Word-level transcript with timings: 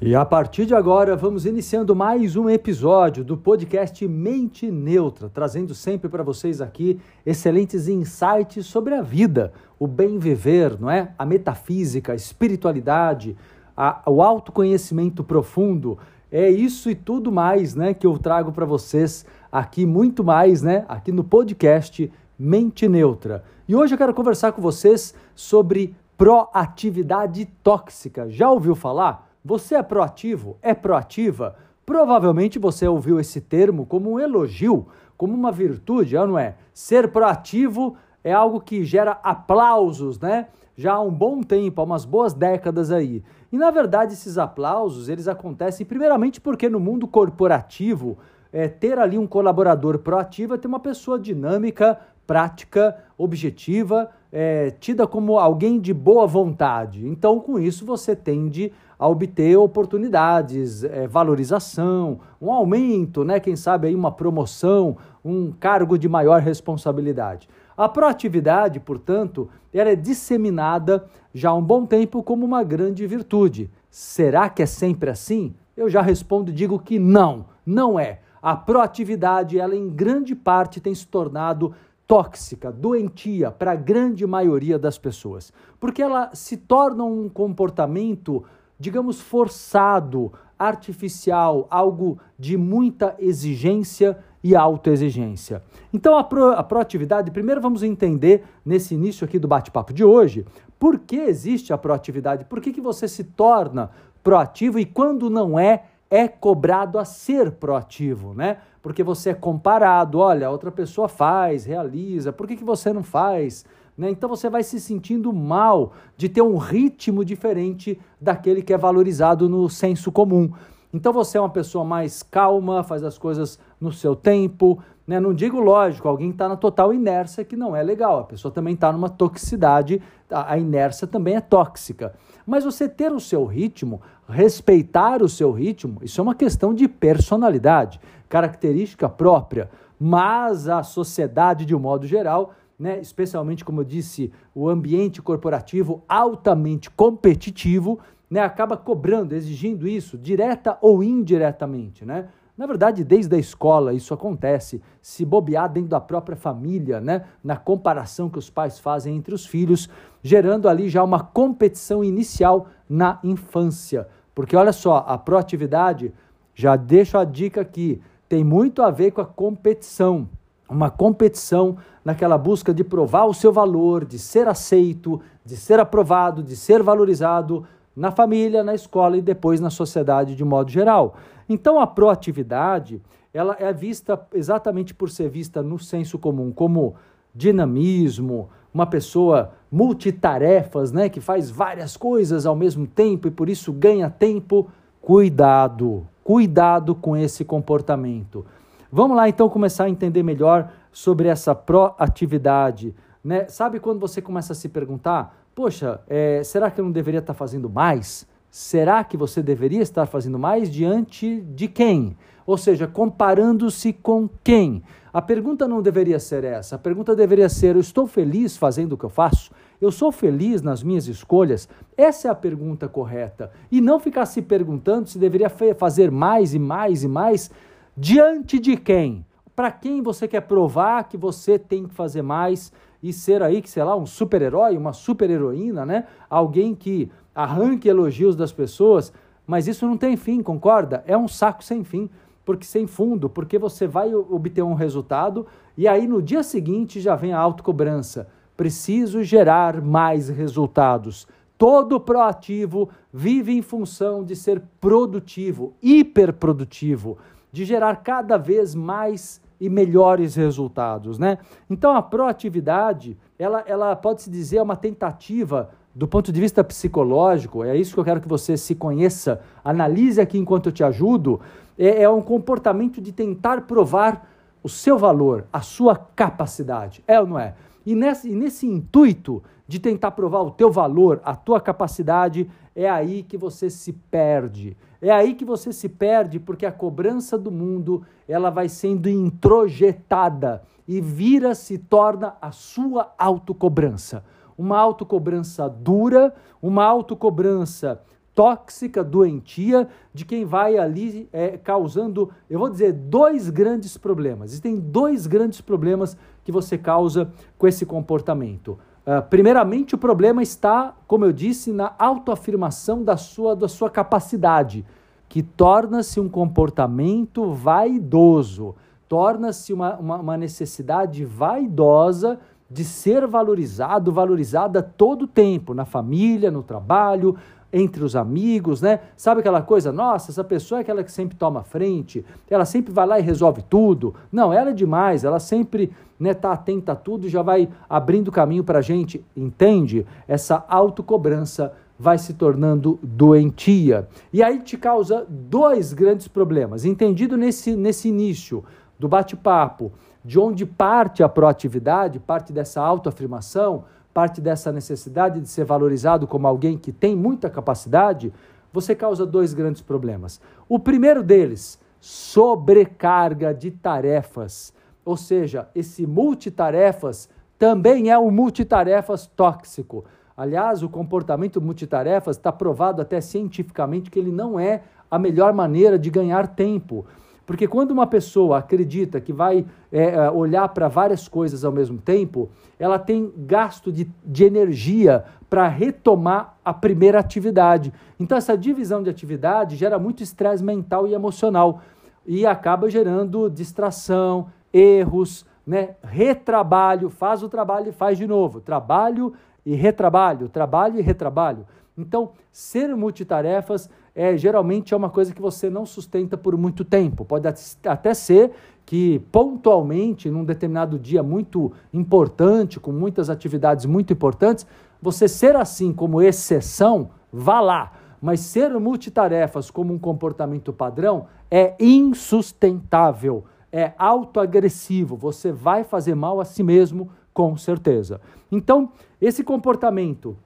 E 0.00 0.16
a 0.16 0.24
partir 0.24 0.66
de 0.66 0.74
agora, 0.74 1.14
vamos 1.14 1.46
iniciando 1.46 1.94
mais 1.94 2.34
um 2.34 2.50
episódio 2.50 3.22
do 3.24 3.36
podcast 3.36 4.06
Mente 4.08 4.70
Neutra, 4.70 5.28
trazendo 5.28 5.74
sempre 5.74 6.08
para 6.08 6.24
vocês 6.24 6.60
aqui 6.60 6.98
excelentes 7.24 7.86
insights 7.86 8.66
sobre 8.66 8.94
a 8.94 9.02
vida, 9.02 9.52
o 9.78 9.86
bem 9.86 10.18
viver, 10.18 10.76
não 10.80 10.90
é? 10.90 11.12
A 11.16 11.24
metafísica, 11.24 12.12
a 12.12 12.16
espiritualidade, 12.16 13.36
a, 13.76 14.02
o 14.06 14.22
autoconhecimento 14.22 15.22
profundo. 15.22 15.96
É 16.30 16.50
isso 16.50 16.90
e 16.90 16.94
tudo 16.94 17.30
mais, 17.30 17.74
né, 17.74 17.94
que 17.94 18.06
eu 18.06 18.18
trago 18.18 18.52
para 18.52 18.66
vocês 18.66 19.24
aqui 19.52 19.86
muito 19.86 20.24
mais, 20.24 20.62
né, 20.62 20.84
aqui 20.88 21.12
no 21.12 21.22
podcast 21.22 22.10
Mente 22.38 22.88
Neutra. 22.88 23.44
E 23.68 23.76
hoje 23.76 23.94
eu 23.94 23.98
quero 23.98 24.14
conversar 24.14 24.52
com 24.52 24.60
vocês 24.60 25.14
sobre 25.34 25.94
proatividade 26.16 27.44
tóxica. 27.62 28.28
Já 28.30 28.50
ouviu 28.50 28.74
falar? 28.74 29.31
Você 29.44 29.74
é 29.74 29.82
proativo? 29.82 30.56
É 30.62 30.72
proativa? 30.72 31.56
Provavelmente 31.84 32.60
você 32.60 32.86
ouviu 32.86 33.18
esse 33.18 33.40
termo 33.40 33.84
como 33.84 34.12
um 34.12 34.20
elogio, 34.20 34.86
como 35.16 35.34
uma 35.34 35.50
virtude, 35.50 36.14
não 36.14 36.38
é? 36.38 36.54
Ser 36.72 37.10
proativo 37.10 37.96
é 38.22 38.32
algo 38.32 38.60
que 38.60 38.84
gera 38.84 39.18
aplausos, 39.22 40.20
né? 40.20 40.46
Já 40.76 40.94
há 40.94 41.00
um 41.00 41.10
bom 41.10 41.42
tempo, 41.42 41.80
há 41.80 41.84
umas 41.84 42.04
boas 42.04 42.32
décadas 42.32 42.92
aí. 42.92 43.24
E 43.50 43.58
na 43.58 43.72
verdade 43.72 44.12
esses 44.12 44.38
aplausos, 44.38 45.08
eles 45.08 45.26
acontecem 45.26 45.84
primeiramente 45.84 46.40
porque 46.40 46.68
no 46.68 46.78
mundo 46.78 47.08
corporativo, 47.08 48.18
é, 48.52 48.68
ter 48.68 48.96
ali 48.98 49.18
um 49.18 49.26
colaborador 49.26 49.98
proativo 49.98 50.54
é 50.54 50.58
ter 50.58 50.68
uma 50.68 50.78
pessoa 50.78 51.18
dinâmica, 51.18 51.98
prática, 52.26 52.96
objetiva, 53.18 54.10
é, 54.30 54.70
tida 54.70 55.06
como 55.06 55.38
alguém 55.38 55.80
de 55.80 55.92
boa 55.92 56.26
vontade. 56.26 57.06
Então, 57.06 57.40
com 57.40 57.58
isso, 57.58 57.84
você 57.84 58.14
tende 58.14 58.72
a 59.02 59.08
obter 59.08 59.56
oportunidades, 59.56 60.84
é, 60.84 61.08
valorização, 61.08 62.20
um 62.40 62.52
aumento, 62.52 63.24
né? 63.24 63.40
Quem 63.40 63.56
sabe 63.56 63.88
aí 63.88 63.96
uma 63.96 64.12
promoção, 64.12 64.96
um 65.24 65.50
cargo 65.50 65.98
de 65.98 66.08
maior 66.08 66.40
responsabilidade. 66.40 67.48
A 67.76 67.88
proatividade, 67.88 68.78
portanto, 68.78 69.50
ela 69.74 69.90
é 69.90 69.96
disseminada 69.96 71.04
já 71.34 71.50
há 71.50 71.54
um 71.54 71.64
bom 71.64 71.84
tempo 71.84 72.22
como 72.22 72.46
uma 72.46 72.62
grande 72.62 73.04
virtude. 73.04 73.68
Será 73.90 74.48
que 74.48 74.62
é 74.62 74.66
sempre 74.66 75.10
assim? 75.10 75.52
Eu 75.76 75.88
já 75.88 76.00
respondo 76.00 76.52
e 76.52 76.54
digo 76.54 76.78
que 76.78 77.00
não, 77.00 77.46
não 77.66 77.98
é. 77.98 78.20
A 78.40 78.54
proatividade, 78.54 79.58
ela 79.58 79.74
em 79.74 79.88
grande 79.88 80.36
parte 80.36 80.80
tem 80.80 80.94
se 80.94 81.08
tornado 81.08 81.74
tóxica, 82.06 82.70
doentia 82.70 83.50
para 83.50 83.72
a 83.72 83.76
grande 83.76 84.24
maioria 84.28 84.78
das 84.78 84.96
pessoas, 84.96 85.52
porque 85.80 86.00
ela 86.00 86.30
se 86.34 86.56
torna 86.56 87.02
um 87.02 87.28
comportamento 87.28 88.44
digamos, 88.78 89.20
forçado, 89.20 90.32
artificial, 90.58 91.66
algo 91.70 92.18
de 92.38 92.56
muita 92.56 93.16
exigência 93.18 94.18
e 94.42 94.56
autoexigência. 94.56 95.62
Então, 95.92 96.16
a, 96.16 96.24
pro, 96.24 96.52
a 96.52 96.62
proatividade, 96.62 97.30
primeiro 97.30 97.60
vamos 97.60 97.82
entender, 97.82 98.44
nesse 98.64 98.94
início 98.94 99.24
aqui 99.24 99.38
do 99.38 99.48
bate-papo 99.48 99.92
de 99.92 100.04
hoje, 100.04 100.44
por 100.78 100.98
que 100.98 101.16
existe 101.16 101.72
a 101.72 101.78
proatividade, 101.78 102.44
por 102.44 102.60
que, 102.60 102.72
que 102.72 102.80
você 102.80 103.06
se 103.06 103.24
torna 103.24 103.90
proativo 104.22 104.78
e 104.78 104.84
quando 104.84 105.28
não 105.30 105.58
é, 105.58 105.84
é 106.10 106.28
cobrado 106.28 106.98
a 106.98 107.04
ser 107.04 107.52
proativo, 107.52 108.34
né? 108.34 108.58
Porque 108.82 109.02
você 109.02 109.30
é 109.30 109.34
comparado, 109.34 110.18
olha, 110.18 110.50
outra 110.50 110.70
pessoa 110.70 111.08
faz, 111.08 111.64
realiza, 111.64 112.32
por 112.32 112.46
que, 112.46 112.56
que 112.56 112.64
você 112.64 112.92
não 112.92 113.02
faz? 113.02 113.64
Né? 113.96 114.10
Então 114.10 114.28
você 114.28 114.48
vai 114.48 114.62
se 114.62 114.80
sentindo 114.80 115.32
mal 115.32 115.92
de 116.16 116.28
ter 116.28 116.42
um 116.42 116.56
ritmo 116.56 117.24
diferente 117.24 117.98
daquele 118.20 118.62
que 118.62 118.72
é 118.72 118.78
valorizado 118.78 119.48
no 119.48 119.68
senso 119.68 120.10
comum. 120.10 120.50
Então 120.92 121.12
você 121.12 121.38
é 121.38 121.40
uma 121.40 121.48
pessoa 121.48 121.84
mais 121.84 122.22
calma, 122.22 122.82
faz 122.82 123.02
as 123.02 123.16
coisas 123.16 123.58
no 123.80 123.90
seu 123.90 124.14
tempo. 124.14 124.78
Né? 125.06 125.18
Não 125.18 125.32
digo 125.32 125.58
lógico, 125.58 126.06
alguém 126.06 126.30
está 126.30 126.48
na 126.48 126.56
total 126.56 126.92
inércia 126.92 127.44
que 127.44 127.56
não 127.56 127.74
é 127.74 127.82
legal. 127.82 128.20
A 128.20 128.24
pessoa 128.24 128.52
também 128.52 128.74
está 128.74 128.92
numa 128.92 129.08
toxicidade, 129.08 130.02
a 130.30 130.58
inércia 130.58 131.06
também 131.06 131.36
é 131.36 131.40
tóxica. 131.40 132.14
Mas 132.46 132.64
você 132.64 132.88
ter 132.88 133.12
o 133.12 133.20
seu 133.20 133.44
ritmo, 133.44 134.02
respeitar 134.28 135.22
o 135.22 135.28
seu 135.28 135.50
ritmo, 135.50 135.98
isso 136.02 136.20
é 136.20 136.22
uma 136.22 136.34
questão 136.34 136.74
de 136.74 136.86
personalidade, 136.88 138.00
característica 138.28 139.08
própria. 139.08 139.70
Mas 139.98 140.68
a 140.68 140.82
sociedade, 140.82 141.64
de 141.64 141.74
um 141.74 141.78
modo 141.78 142.06
geral, 142.06 142.52
né, 142.82 142.98
especialmente, 142.98 143.64
como 143.64 143.80
eu 143.80 143.84
disse, 143.84 144.32
o 144.52 144.68
ambiente 144.68 145.22
corporativo 145.22 146.02
altamente 146.08 146.90
competitivo, 146.90 148.00
né, 148.28 148.40
acaba 148.40 148.76
cobrando, 148.76 149.36
exigindo 149.36 149.86
isso, 149.86 150.18
direta 150.18 150.76
ou 150.80 151.00
indiretamente. 151.00 152.04
Né? 152.04 152.26
Na 152.58 152.66
verdade, 152.66 153.04
desde 153.04 153.36
a 153.36 153.38
escola 153.38 153.94
isso 153.94 154.12
acontece, 154.12 154.82
se 155.00 155.24
bobear 155.24 155.70
dentro 155.70 155.90
da 155.90 156.00
própria 156.00 156.36
família, 156.36 157.00
né, 157.00 157.24
na 157.42 157.56
comparação 157.56 158.28
que 158.28 158.38
os 158.38 158.50
pais 158.50 158.80
fazem 158.80 159.14
entre 159.16 159.32
os 159.32 159.46
filhos, 159.46 159.88
gerando 160.20 160.68
ali 160.68 160.88
já 160.88 161.04
uma 161.04 161.20
competição 161.20 162.02
inicial 162.02 162.66
na 162.88 163.20
infância. 163.22 164.08
Porque 164.34 164.56
olha 164.56 164.72
só, 164.72 165.04
a 165.06 165.16
proatividade, 165.16 166.12
já 166.52 166.74
deixo 166.74 167.16
a 167.16 167.24
dica 167.24 167.60
aqui, 167.60 168.02
tem 168.28 168.42
muito 168.42 168.82
a 168.82 168.90
ver 168.90 169.12
com 169.12 169.20
a 169.20 169.26
competição 169.26 170.28
uma 170.72 170.90
competição 170.90 171.76
naquela 172.04 172.36
busca 172.36 172.72
de 172.74 172.82
provar 172.82 173.26
o 173.26 173.34
seu 173.34 173.52
valor, 173.52 174.04
de 174.04 174.18
ser 174.18 174.48
aceito, 174.48 175.20
de 175.44 175.56
ser 175.56 175.78
aprovado, 175.78 176.42
de 176.42 176.56
ser 176.56 176.82
valorizado 176.82 177.64
na 177.94 178.10
família, 178.10 178.64
na 178.64 178.74
escola 178.74 179.16
e 179.16 179.22
depois 179.22 179.60
na 179.60 179.70
sociedade 179.70 180.34
de 180.34 180.44
modo 180.44 180.70
geral. 180.70 181.14
Então 181.48 181.78
a 181.78 181.86
proatividade, 181.86 183.00
ela 183.32 183.56
é 183.58 183.72
vista 183.72 184.20
exatamente 184.32 184.94
por 184.94 185.10
ser 185.10 185.28
vista 185.28 185.62
no 185.62 185.78
senso 185.78 186.18
comum 186.18 186.50
como 186.50 186.94
dinamismo, 187.34 188.48
uma 188.72 188.86
pessoa 188.86 189.52
multitarefas, 189.70 190.92
né, 190.92 191.08
que 191.08 191.20
faz 191.20 191.50
várias 191.50 191.96
coisas 191.96 192.46
ao 192.46 192.56
mesmo 192.56 192.86
tempo 192.86 193.28
e 193.28 193.30
por 193.30 193.48
isso 193.48 193.72
ganha 193.72 194.08
tempo. 194.10 194.68
Cuidado, 195.00 196.06
cuidado 196.22 196.94
com 196.94 197.16
esse 197.16 197.44
comportamento. 197.44 198.46
Vamos 198.94 199.16
lá 199.16 199.26
então 199.26 199.48
começar 199.48 199.84
a 199.84 199.88
entender 199.88 200.22
melhor 200.22 200.70
sobre 200.92 201.26
essa 201.26 201.54
proatividade. 201.54 202.94
Né? 203.24 203.48
Sabe 203.48 203.80
quando 203.80 203.98
você 203.98 204.20
começa 204.20 204.52
a 204.52 204.56
se 204.56 204.68
perguntar: 204.68 205.34
poxa, 205.54 206.02
é, 206.06 206.44
será 206.44 206.70
que 206.70 206.78
eu 206.78 206.84
não 206.84 206.92
deveria 206.92 207.20
estar 207.20 207.32
fazendo 207.32 207.70
mais? 207.70 208.28
Será 208.50 209.02
que 209.02 209.16
você 209.16 209.42
deveria 209.42 209.80
estar 209.80 210.04
fazendo 210.04 210.38
mais 210.38 210.70
diante 210.70 211.40
de 211.40 211.68
quem? 211.68 212.18
Ou 212.44 212.58
seja, 212.58 212.86
comparando-se 212.86 213.94
com 213.94 214.28
quem? 214.44 214.82
A 215.10 215.22
pergunta 215.22 215.66
não 215.66 215.80
deveria 215.80 216.20
ser 216.20 216.44
essa. 216.44 216.76
A 216.76 216.78
pergunta 216.78 217.16
deveria 217.16 217.48
ser: 217.48 217.76
eu 217.76 217.80
estou 217.80 218.06
feliz 218.06 218.58
fazendo 218.58 218.92
o 218.92 218.98
que 218.98 219.04
eu 219.04 219.10
faço? 219.10 219.52
Eu 219.80 219.90
sou 219.90 220.12
feliz 220.12 220.60
nas 220.60 220.82
minhas 220.82 221.08
escolhas? 221.08 221.66
Essa 221.96 222.28
é 222.28 222.30
a 222.30 222.34
pergunta 222.34 222.86
correta. 222.90 223.50
E 223.70 223.80
não 223.80 223.98
ficar 223.98 224.26
se 224.26 224.42
perguntando 224.42 225.08
se 225.08 225.18
deveria 225.18 225.48
fazer 225.48 226.10
mais 226.10 226.52
e 226.52 226.58
mais 226.58 227.02
e 227.02 227.08
mais 227.08 227.50
Diante 227.96 228.58
de 228.58 228.74
quem? 228.74 229.22
Para 229.54 229.70
quem 229.70 230.00
você 230.00 230.26
quer 230.26 230.40
provar 230.40 231.04
que 231.04 231.18
você 231.18 231.58
tem 231.58 231.86
que 231.86 231.92
fazer 231.92 232.22
mais 232.22 232.72
e 233.02 233.12
ser 233.12 233.42
aí, 233.42 233.60
que 233.60 233.68
sei 233.68 233.84
lá, 233.84 233.94
um 233.94 234.06
super-herói, 234.06 234.78
uma 234.78 234.94
super-heroína, 234.94 235.84
né? 235.84 236.06
Alguém 236.30 236.74
que 236.74 237.10
arranque 237.34 237.86
elogios 237.86 238.34
das 238.34 238.50
pessoas, 238.50 239.12
mas 239.46 239.68
isso 239.68 239.86
não 239.86 239.98
tem 239.98 240.16
fim, 240.16 240.42
concorda? 240.42 241.04
É 241.06 241.18
um 241.18 241.28
saco 241.28 241.62
sem 241.62 241.84
fim, 241.84 242.08
porque 242.46 242.64
sem 242.64 242.86
fundo, 242.86 243.28
porque 243.28 243.58
você 243.58 243.86
vai 243.86 244.14
obter 244.14 244.62
um 244.62 244.72
resultado 244.72 245.46
e 245.76 245.86
aí 245.86 246.06
no 246.06 246.22
dia 246.22 246.42
seguinte 246.42 246.98
já 246.98 247.14
vem 247.14 247.34
a 247.34 247.38
autocobrança. 247.38 248.26
Preciso 248.56 249.22
gerar 249.22 249.82
mais 249.82 250.30
resultados. 250.30 251.28
Todo 251.58 252.00
proativo 252.00 252.88
vive 253.12 253.52
em 253.52 253.60
função 253.60 254.24
de 254.24 254.34
ser 254.34 254.62
produtivo, 254.80 255.74
hiperprodutivo 255.82 257.18
de 257.52 257.64
gerar 257.64 257.96
cada 257.96 258.36
vez 258.36 258.74
mais 258.74 259.40
e 259.60 259.68
melhores 259.68 260.34
resultados, 260.34 261.18
né? 261.18 261.38
Então 261.70 261.94
a 261.94 262.02
proatividade, 262.02 263.16
ela, 263.38 263.62
ela 263.66 263.94
pode 263.94 264.22
se 264.22 264.30
dizer 264.30 264.60
uma 264.60 264.74
tentativa 264.74 265.70
do 265.94 266.08
ponto 266.08 266.32
de 266.32 266.40
vista 266.40 266.64
psicológico, 266.64 267.62
é 267.62 267.76
isso 267.76 267.92
que 267.92 268.00
eu 268.00 268.04
quero 268.04 268.20
que 268.20 268.28
você 268.28 268.56
se 268.56 268.74
conheça, 268.74 269.40
analise 269.62 270.20
aqui 270.20 270.38
enquanto 270.38 270.66
eu 270.66 270.72
te 270.72 270.82
ajudo, 270.82 271.40
é, 271.78 272.02
é 272.02 272.08
um 272.08 272.22
comportamento 272.22 273.00
de 273.00 273.12
tentar 273.12 273.62
provar 273.62 274.26
o 274.62 274.68
seu 274.68 274.98
valor, 274.98 275.44
a 275.52 275.60
sua 275.60 275.96
capacidade, 275.96 277.04
é 277.06 277.20
ou 277.20 277.26
não 277.26 277.38
é? 277.38 277.54
E 277.84 277.94
nesse, 277.94 278.30
e 278.30 278.34
nesse 278.34 278.66
intuito 278.66 279.42
de 279.66 279.78
tentar 279.78 280.12
provar 280.12 280.40
o 280.40 280.50
teu 280.50 280.70
valor, 280.70 281.20
a 281.24 281.34
tua 281.34 281.60
capacidade, 281.60 282.48
é 282.74 282.88
aí 282.88 283.22
que 283.22 283.36
você 283.36 283.68
se 283.68 283.92
perde. 283.92 284.76
É 285.00 285.10
aí 285.10 285.34
que 285.34 285.44
você 285.44 285.72
se 285.72 285.88
perde 285.88 286.38
porque 286.38 286.64
a 286.64 286.72
cobrança 286.72 287.36
do 287.36 287.50
mundo, 287.50 288.02
ela 288.28 288.50
vai 288.50 288.68
sendo 288.68 289.08
introjetada 289.08 290.62
e 290.86 291.00
vira 291.00 291.54
se 291.54 291.78
torna 291.78 292.34
a 292.40 292.50
sua 292.50 293.12
autocobrança. 293.18 294.24
Uma 294.56 294.78
autocobrança 294.78 295.68
dura, 295.68 296.34
uma 296.60 296.84
autocobrança 296.84 298.00
tóxica, 298.34 299.04
doentia, 299.04 299.88
de 300.12 300.24
quem 300.24 300.44
vai 300.44 300.78
ali 300.78 301.28
é, 301.32 301.58
causando, 301.58 302.30
eu 302.48 302.58
vou 302.58 302.70
dizer, 302.70 302.92
dois 302.92 303.50
grandes 303.50 303.98
problemas. 303.98 304.50
Existem 304.50 304.78
dois 304.78 305.26
grandes 305.26 305.60
problemas 305.60 306.16
que 306.44 306.50
você 306.50 306.78
causa 306.78 307.30
com 307.58 307.66
esse 307.66 307.84
comportamento. 307.84 308.78
Uh, 309.04 309.20
primeiramente, 309.28 309.94
o 309.94 309.98
problema 309.98 310.42
está, 310.42 310.94
como 311.08 311.24
eu 311.24 311.32
disse, 311.32 311.72
na 311.72 311.92
autoafirmação 311.98 313.02
da 313.02 313.16
sua, 313.16 313.56
da 313.56 313.68
sua 313.68 313.90
capacidade, 313.90 314.84
que 315.28 315.42
torna-se 315.42 316.20
um 316.20 316.28
comportamento 316.28 317.50
vaidoso, 317.50 318.76
torna-se 319.08 319.72
uma, 319.72 319.96
uma, 319.96 320.16
uma 320.16 320.36
necessidade 320.36 321.24
vaidosa 321.24 322.38
de 322.70 322.84
ser 322.84 323.26
valorizado, 323.26 324.12
valorizada 324.12 324.82
todo 324.82 325.22
o 325.22 325.26
tempo, 325.26 325.74
na 325.74 325.84
família, 325.84 326.50
no 326.50 326.62
trabalho, 326.62 327.36
entre 327.72 328.04
os 328.04 328.14
amigos, 328.14 328.82
né? 328.82 329.00
Sabe 329.16 329.40
aquela 329.40 329.62
coisa, 329.62 329.90
nossa, 329.90 330.30
essa 330.30 330.44
pessoa 330.44 330.78
é 330.78 330.82
aquela 330.82 331.02
que 331.02 331.10
sempre 331.10 331.36
toma 331.36 331.62
frente, 331.62 332.24
ela 332.48 332.64
sempre 332.64 332.92
vai 332.92 333.06
lá 333.06 333.18
e 333.18 333.22
resolve 333.22 333.62
tudo. 333.62 334.14
Não, 334.30 334.52
ela 334.52 334.70
é 334.70 334.74
demais, 334.74 335.24
ela 335.24 335.40
sempre 335.40 335.90
né, 336.22 336.32
tá 336.34 336.52
atenta 336.52 336.92
a 336.92 336.96
tudo 336.96 337.28
já 337.28 337.42
vai 337.42 337.68
abrindo 337.90 338.30
caminho 338.30 338.62
para 338.62 338.78
a 338.78 338.82
gente, 338.82 339.24
entende? 339.36 340.06
Essa 340.28 340.64
autocobrança 340.68 341.72
vai 341.98 342.16
se 342.16 342.34
tornando 342.34 342.96
doentia. 343.02 344.08
E 344.32 344.40
aí 344.40 344.60
te 344.60 344.76
causa 344.76 345.26
dois 345.28 345.92
grandes 345.92 346.28
problemas. 346.28 346.84
Entendido 346.84 347.36
nesse, 347.36 347.74
nesse 347.74 348.08
início 348.08 348.64
do 349.00 349.08
bate-papo, 349.08 349.90
de 350.24 350.38
onde 350.38 350.64
parte 350.64 351.24
a 351.24 351.28
proatividade, 351.28 352.20
parte 352.20 352.52
dessa 352.52 352.80
autoafirmação, 352.80 353.82
parte 354.14 354.40
dessa 354.40 354.70
necessidade 354.70 355.40
de 355.40 355.48
ser 355.48 355.64
valorizado 355.64 356.28
como 356.28 356.46
alguém 356.46 356.78
que 356.78 356.92
tem 356.92 357.16
muita 357.16 357.50
capacidade, 357.50 358.32
você 358.72 358.94
causa 358.94 359.26
dois 359.26 359.52
grandes 359.52 359.82
problemas. 359.82 360.40
O 360.68 360.78
primeiro 360.78 361.20
deles, 361.20 361.80
sobrecarga 362.00 363.52
de 363.52 363.72
tarefas. 363.72 364.72
Ou 365.04 365.16
seja, 365.16 365.68
esse 365.74 366.06
multitarefas 366.06 367.28
também 367.58 368.10
é 368.10 368.18
um 368.18 368.30
multitarefas 368.30 369.26
tóxico. 369.26 370.04
Aliás, 370.36 370.82
o 370.82 370.88
comportamento 370.88 371.60
multitarefas 371.60 372.36
está 372.36 372.50
provado 372.50 373.02
até 373.02 373.20
cientificamente 373.20 374.10
que 374.10 374.18
ele 374.18 374.32
não 374.32 374.58
é 374.58 374.82
a 375.10 375.18
melhor 375.18 375.52
maneira 375.52 375.98
de 375.98 376.10
ganhar 376.10 376.48
tempo. 376.48 377.04
Porque 377.44 377.66
quando 377.66 377.90
uma 377.90 378.06
pessoa 378.06 378.58
acredita 378.58 379.20
que 379.20 379.32
vai 379.32 379.66
é, 379.90 380.14
é 380.14 380.30
olhar 380.30 380.68
para 380.68 380.88
várias 380.88 381.28
coisas 381.28 381.64
ao 381.64 381.72
mesmo 381.72 381.98
tempo, 381.98 382.48
ela 382.78 382.98
tem 382.98 383.32
gasto 383.36 383.92
de, 383.92 384.10
de 384.24 384.44
energia 384.44 385.24
para 385.50 385.68
retomar 385.68 386.56
a 386.64 386.72
primeira 386.72 387.18
atividade. 387.18 387.92
Então, 388.18 388.38
essa 388.38 388.56
divisão 388.56 389.02
de 389.02 389.10
atividade 389.10 389.76
gera 389.76 389.98
muito 389.98 390.22
estresse 390.22 390.64
mental 390.64 391.06
e 391.06 391.14
emocional 391.14 391.80
e 392.24 392.46
acaba 392.46 392.88
gerando 392.88 393.50
distração, 393.50 394.46
erros, 394.72 395.46
né? 395.66 395.96
retrabalho, 396.02 397.08
faz 397.08 397.42
o 397.42 397.48
trabalho 397.48 397.88
e 397.88 397.92
faz 397.92 398.18
de 398.18 398.26
novo, 398.26 398.60
trabalho 398.60 399.32
e 399.64 399.74
retrabalho, 399.74 400.48
trabalho 400.48 400.98
e 400.98 401.02
retrabalho. 401.02 401.66
Então, 401.96 402.30
ser 402.50 402.94
multitarefas 402.96 403.88
é 404.14 404.36
geralmente 404.36 404.92
é 404.92 404.96
uma 404.96 405.10
coisa 405.10 405.32
que 405.32 405.40
você 405.40 405.70
não 405.70 405.86
sustenta 405.86 406.36
por 406.36 406.56
muito 406.56 406.84
tempo. 406.84 407.24
Pode 407.24 407.46
até 407.84 408.14
ser 408.14 408.52
que 408.84 409.20
pontualmente, 409.30 410.30
num 410.30 410.44
determinado 410.44 410.98
dia 410.98 411.22
muito 411.22 411.72
importante, 411.92 412.80
com 412.80 412.92
muitas 412.92 413.30
atividades 413.30 413.86
muito 413.86 414.12
importantes, 414.12 414.66
você 415.00 415.26
ser 415.28 415.56
assim 415.56 415.92
como 415.92 416.20
exceção, 416.20 417.10
vá 417.32 417.60
lá. 417.60 417.92
Mas 418.20 418.40
ser 418.40 418.70
multitarefas 418.78 419.70
como 419.70 419.92
um 419.92 419.98
comportamento 419.98 420.72
padrão 420.72 421.26
é 421.50 421.74
insustentável, 421.80 423.44
é 423.72 423.92
autoagressivo. 423.96 425.16
Você 425.16 425.50
vai 425.50 425.82
fazer 425.82 426.14
mal 426.14 426.40
a 426.40 426.44
si 426.44 426.62
mesmo, 426.62 427.10
com 427.32 427.56
certeza. 427.56 428.20
Então, 428.50 428.90
esse 429.20 429.42
comportamento 429.42 430.36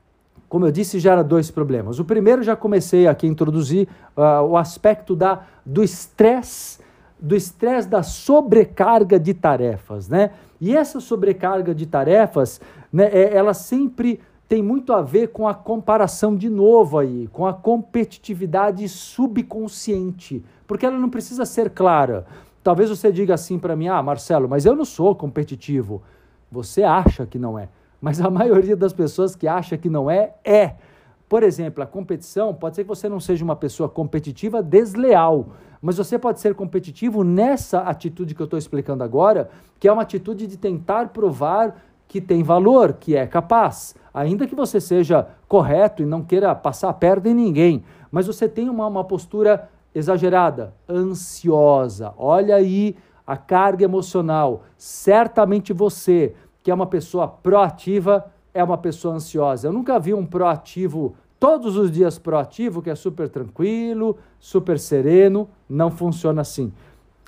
como 0.49 0.64
eu 0.64 0.70
disse, 0.70 0.99
gera 0.99 1.25
dois 1.25 1.50
problemas. 1.50 1.99
O 1.99 2.05
primeiro, 2.05 2.43
já 2.43 2.55
comecei 2.55 3.06
aqui 3.06 3.26
a 3.26 3.28
introduzir 3.28 3.88
uh, 4.17 4.43
o 4.44 4.56
aspecto 4.56 5.17
da, 5.17 5.44
do 5.64 5.82
estresse, 5.82 6.78
do 7.19 7.34
estresse 7.34 7.88
da 7.88 8.02
sobrecarga 8.02 9.19
de 9.19 9.34
tarefas, 9.34 10.08
né? 10.08 10.31
E 10.61 10.76
essa 10.76 11.00
sobrecarga 11.00 11.75
de 11.75 11.84
tarefas, 11.84 12.61
né, 12.93 13.11
é, 13.12 13.37
ela 13.37 13.52
sempre 13.52 14.20
tem 14.49 14.62
muito 14.62 14.93
a 14.93 15.02
ver 15.02 15.29
com 15.29 15.49
a 15.49 15.55
comparação 15.55 16.37
de 16.37 16.49
novo 16.49 16.99
aí, 16.99 17.29
com 17.32 17.46
a 17.46 17.52
competitividade 17.52 18.88
subconsciente, 18.88 20.43
porque 20.67 20.87
ela 20.87 20.99
não 20.99 21.11
precisa 21.11 21.44
ser 21.44 21.70
clara. 21.70 22.26
Talvez 22.66 22.90
você 22.90 23.12
diga 23.12 23.34
assim 23.34 23.58
para 23.58 23.76
mim: 23.76 23.88
"Ah, 23.88 24.02
Marcelo, 24.02 24.48
mas 24.48 24.66
eu 24.66 24.74
não 24.74 24.84
sou 24.84 25.14
competitivo". 25.14 26.02
Você 26.50 26.82
acha 26.82 27.24
que 27.24 27.38
não 27.38 27.58
é 27.58 27.68
mas 28.00 28.20
a 28.20 28.30
maioria 28.30 28.76
das 28.76 28.92
pessoas 28.92 29.34
que 29.34 29.48
acha 29.48 29.76
que 29.76 29.88
não 29.88 30.10
é, 30.10 30.34
é. 30.44 30.74
Por 31.28 31.42
exemplo, 31.42 31.82
a 31.82 31.86
competição, 31.86 32.54
pode 32.54 32.76
ser 32.76 32.84
que 32.84 32.88
você 32.88 33.08
não 33.08 33.18
seja 33.18 33.44
uma 33.44 33.56
pessoa 33.56 33.88
competitiva 33.88 34.62
desleal, 34.62 35.48
mas 35.82 35.96
você 35.96 36.16
pode 36.16 36.40
ser 36.40 36.54
competitivo 36.54 37.24
nessa 37.24 37.80
atitude 37.80 38.32
que 38.34 38.40
eu 38.40 38.44
estou 38.44 38.58
explicando 38.58 39.02
agora, 39.02 39.50
que 39.80 39.88
é 39.88 39.92
uma 39.92 40.02
atitude 40.02 40.46
de 40.46 40.56
tentar 40.56 41.08
provar 41.08 41.82
que 42.06 42.20
tem 42.20 42.44
valor, 42.44 42.92
que 42.92 43.16
é 43.16 43.26
capaz, 43.26 43.96
ainda 44.14 44.46
que 44.46 44.54
você 44.54 44.80
seja 44.80 45.26
correto 45.48 46.04
e 46.04 46.06
não 46.06 46.22
queira 46.22 46.54
passar 46.54 46.90
a 46.90 46.94
perna 46.94 47.30
em 47.30 47.34
ninguém, 47.34 47.84
mas 48.12 48.28
você 48.28 48.48
tem 48.48 48.69
uma, 48.69 48.86
uma 48.86 49.02
postura 49.02 49.69
exagerada, 49.96 50.75
ansiosa. 50.87 52.12
Olha 52.19 52.56
aí 52.56 52.94
a 53.26 53.37
carga 53.37 53.82
emocional. 53.82 54.64
Certamente 54.76 55.72
você 55.72 56.34
que 56.62 56.70
é 56.70 56.75
uma 56.75 56.87
pessoa 56.87 57.26
proativa, 57.26 58.26
é 58.52 58.62
uma 58.62 58.76
pessoa 58.76 59.14
ansiosa. 59.14 59.69
Eu 59.69 59.72
nunca 59.72 59.98
vi 59.98 60.12
um 60.12 60.26
proativo, 60.26 61.14
todos 61.40 61.76
os 61.76 61.90
dias 61.90 62.19
proativo, 62.19 62.82
que 62.82 62.90
é 62.90 62.94
super 62.94 63.28
tranquilo, 63.28 64.19
super 64.38 64.78
sereno. 64.78 65.48
Não 65.69 65.90
funciona 65.90 66.43
assim. 66.43 66.72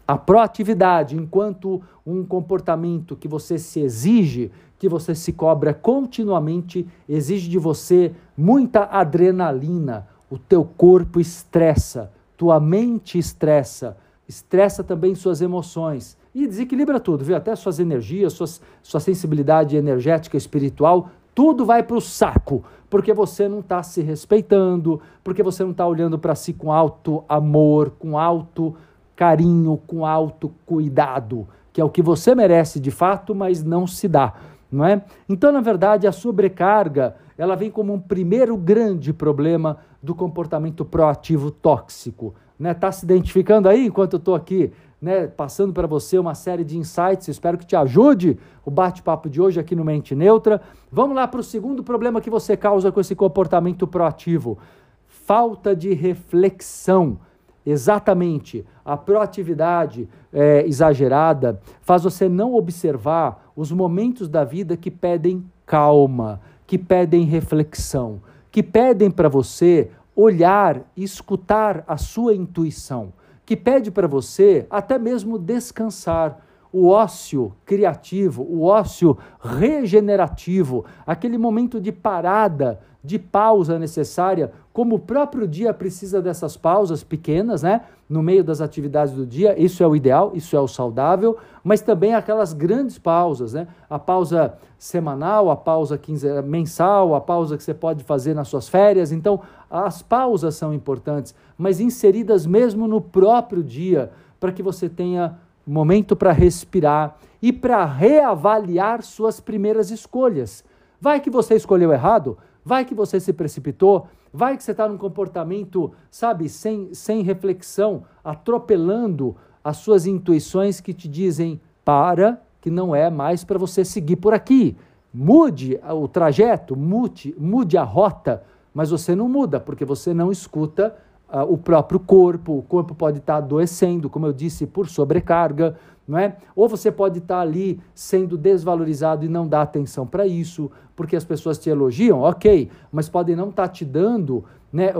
A 0.06 0.18
proatividade, 0.18 1.16
enquanto 1.16 1.80
um 2.04 2.24
comportamento 2.24 3.16
que 3.16 3.28
você 3.28 3.58
se 3.58 3.80
exige, 3.80 4.50
que 4.78 4.88
você 4.88 5.14
se 5.14 5.32
cobra 5.32 5.72
continuamente, 5.72 6.86
exige 7.08 7.48
de 7.48 7.58
você 7.58 8.12
muita 8.36 8.84
adrenalina. 8.84 10.06
O 10.30 10.36
teu 10.38 10.64
corpo 10.64 11.18
estressa, 11.18 12.12
tua 12.38 12.60
mente 12.60 13.18
estressa, 13.18 13.96
estressa 14.28 14.84
também 14.84 15.14
suas 15.16 15.42
emoções 15.42 16.16
e 16.32 16.46
desequilibra 16.46 17.00
tudo, 17.00 17.24
viu? 17.24 17.36
Até 17.36 17.54
suas 17.56 17.80
energias, 17.80 18.32
suas, 18.32 18.62
sua 18.80 19.00
sensibilidade 19.00 19.76
energética, 19.76 20.36
espiritual, 20.36 21.10
tudo 21.34 21.66
vai 21.66 21.82
para 21.82 21.96
o 21.96 22.00
saco, 22.00 22.62
porque 22.88 23.12
você 23.12 23.48
não 23.48 23.58
está 23.58 23.82
se 23.82 24.02
respeitando, 24.02 25.00
porque 25.24 25.42
você 25.42 25.64
não 25.64 25.72
está 25.72 25.84
olhando 25.84 26.16
para 26.16 26.36
si 26.36 26.52
com 26.52 26.72
alto 26.72 27.24
amor, 27.28 27.90
com 27.98 28.16
alto 28.16 28.76
carinho, 29.16 29.76
com 29.84 30.06
alto 30.06 30.52
cuidado, 30.64 31.48
que 31.72 31.80
é 31.80 31.84
o 31.84 31.90
que 31.90 32.00
você 32.00 32.36
merece 32.36 32.78
de 32.78 32.92
fato, 32.92 33.34
mas 33.34 33.64
não 33.64 33.84
se 33.84 34.06
dá, 34.06 34.32
não 34.70 34.84
é? 34.84 35.02
Então, 35.28 35.50
na 35.50 35.60
verdade, 35.60 36.06
a 36.06 36.12
sobrecarga, 36.12 37.16
ela 37.36 37.56
vem 37.56 37.70
como 37.70 37.92
um 37.92 38.00
primeiro 38.00 38.56
grande 38.56 39.12
problema 39.12 39.78
do 40.02 40.14
comportamento 40.14 40.84
proativo 40.84 41.50
tóxico, 41.50 42.34
né? 42.58 42.74
Tá 42.74 42.90
se 42.92 43.04
identificando 43.04 43.68
aí 43.68 43.86
enquanto 43.86 44.14
eu 44.14 44.18
estou 44.18 44.34
aqui 44.34 44.72
né, 45.00 45.28
passando 45.28 45.72
para 45.72 45.86
você 45.86 46.18
uma 46.18 46.34
série 46.34 46.64
de 46.64 46.76
insights. 46.76 47.28
Espero 47.28 47.56
que 47.56 47.66
te 47.66 47.76
ajude 47.76 48.38
o 48.64 48.70
bate-papo 48.70 49.30
de 49.30 49.40
hoje 49.40 49.60
aqui 49.60 49.74
no 49.74 49.84
Mente 49.84 50.14
Neutra. 50.14 50.60
Vamos 50.90 51.14
lá 51.14 51.26
para 51.26 51.40
o 51.40 51.44
segundo 51.44 51.82
problema 51.82 52.20
que 52.20 52.30
você 52.30 52.56
causa 52.56 52.90
com 52.90 53.00
esse 53.00 53.14
comportamento 53.14 53.86
proativo: 53.86 54.58
falta 55.06 55.74
de 55.74 55.92
reflexão. 55.94 57.18
Exatamente, 57.66 58.64
a 58.82 58.96
proatividade 58.96 60.08
é, 60.32 60.66
exagerada 60.66 61.60
faz 61.82 62.02
você 62.02 62.26
não 62.26 62.54
observar 62.54 63.52
os 63.54 63.70
momentos 63.70 64.26
da 64.26 64.42
vida 64.42 64.74
que 64.74 64.90
pedem 64.90 65.44
calma, 65.66 66.40
que 66.66 66.78
pedem 66.78 67.26
reflexão, 67.26 68.22
que 68.58 68.62
pedem 68.64 69.08
para 69.08 69.28
você 69.28 69.88
olhar 70.16 70.82
e 70.96 71.04
escutar 71.04 71.84
a 71.86 71.96
sua 71.96 72.34
intuição 72.34 73.12
que 73.46 73.56
pede 73.56 73.88
para 73.88 74.08
você 74.08 74.66
até 74.68 74.98
mesmo 74.98 75.38
descansar. 75.38 76.44
O 76.72 76.88
ócio 76.88 77.54
criativo, 77.64 78.42
o 78.42 78.64
ócio 78.64 79.16
regenerativo, 79.40 80.84
aquele 81.06 81.38
momento 81.38 81.80
de 81.80 81.92
parada, 81.92 82.80
de 83.02 83.16
pausa 83.16 83.78
necessária, 83.78 84.50
como 84.72 84.96
o 84.96 84.98
próprio 84.98 85.46
dia 85.46 85.72
precisa 85.72 86.20
dessas 86.20 86.56
pausas 86.56 87.04
pequenas, 87.04 87.62
né? 87.62 87.82
No 88.08 88.22
meio 88.22 88.42
das 88.42 88.62
atividades 88.62 89.12
do 89.12 89.26
dia, 89.26 89.60
isso 89.60 89.82
é 89.82 89.86
o 89.86 89.94
ideal, 89.94 90.32
isso 90.34 90.56
é 90.56 90.60
o 90.60 90.66
saudável, 90.66 91.36
mas 91.62 91.82
também 91.82 92.14
aquelas 92.14 92.54
grandes 92.54 92.98
pausas, 92.98 93.52
né? 93.52 93.68
A 93.90 93.98
pausa 93.98 94.54
semanal, 94.78 95.50
a 95.50 95.56
pausa 95.56 95.98
quinzenal, 95.98 96.42
mensal, 96.42 97.14
a 97.14 97.20
pausa 97.20 97.56
que 97.56 97.62
você 97.62 97.74
pode 97.74 98.02
fazer 98.02 98.32
nas 98.32 98.48
suas 98.48 98.66
férias. 98.66 99.12
Então, 99.12 99.40
as 99.70 100.00
pausas 100.00 100.54
são 100.54 100.72
importantes, 100.72 101.34
mas 101.58 101.80
inseridas 101.80 102.46
mesmo 102.46 102.88
no 102.88 103.00
próprio 103.00 103.62
dia, 103.62 104.10
para 104.40 104.52
que 104.52 104.62
você 104.62 104.88
tenha 104.88 105.38
momento 105.66 106.16
para 106.16 106.32
respirar 106.32 107.18
e 107.42 107.52
para 107.52 107.84
reavaliar 107.84 109.02
suas 109.02 109.38
primeiras 109.38 109.90
escolhas. 109.90 110.64
Vai 110.98 111.20
que 111.20 111.28
você 111.28 111.54
escolheu 111.54 111.92
errado? 111.92 112.38
Vai 112.64 112.84
que 112.84 112.94
você 112.94 113.20
se 113.20 113.32
precipitou? 113.32 114.08
Vai 114.32 114.56
que 114.56 114.62
você 114.62 114.72
está 114.72 114.88
num 114.88 114.98
comportamento, 114.98 115.92
sabe, 116.10 116.48
sem, 116.48 116.92
sem 116.92 117.22
reflexão, 117.22 118.04
atropelando 118.22 119.36
as 119.62 119.78
suas 119.78 120.06
intuições 120.06 120.80
que 120.80 120.92
te 120.92 121.08
dizem 121.08 121.60
para, 121.84 122.40
que 122.60 122.70
não 122.70 122.94
é 122.94 123.10
mais 123.10 123.44
para 123.44 123.58
você 123.58 123.84
seguir 123.84 124.16
por 124.16 124.34
aqui. 124.34 124.76
Mude 125.12 125.80
o 125.90 126.06
trajeto, 126.06 126.76
mude, 126.76 127.34
mude 127.38 127.78
a 127.78 127.82
rota, 127.82 128.42
mas 128.74 128.90
você 128.90 129.14
não 129.14 129.28
muda, 129.28 129.58
porque 129.58 129.84
você 129.84 130.12
não 130.12 130.30
escuta 130.30 130.94
uh, 131.28 131.42
o 131.42 131.56
próprio 131.56 131.98
corpo. 131.98 132.58
O 132.58 132.62
corpo 132.62 132.94
pode 132.94 133.18
estar 133.18 133.34
tá 133.34 133.38
adoecendo, 133.38 134.10
como 134.10 134.26
eu 134.26 134.32
disse, 134.32 134.66
por 134.66 134.88
sobrecarga, 134.88 135.76
não 136.08 136.18
é? 136.18 136.36
Ou 136.56 136.66
você 136.66 136.90
pode 136.90 137.18
estar 137.18 137.40
ali 137.40 137.78
sendo 137.94 138.38
desvalorizado 138.38 139.26
e 139.26 139.28
não 139.28 139.46
dar 139.46 139.60
atenção 139.60 140.06
para 140.06 140.26
isso, 140.26 140.70
porque 140.96 141.14
as 141.14 141.24
pessoas 141.24 141.58
te 141.58 141.68
elogiam, 141.68 142.22
ok, 142.22 142.70
mas 142.90 143.08
podem 143.10 143.36
não 143.36 143.50
estar 143.50 143.64
tá 143.64 143.68
te 143.68 143.84
dando, 143.84 144.42
né? 144.72 144.92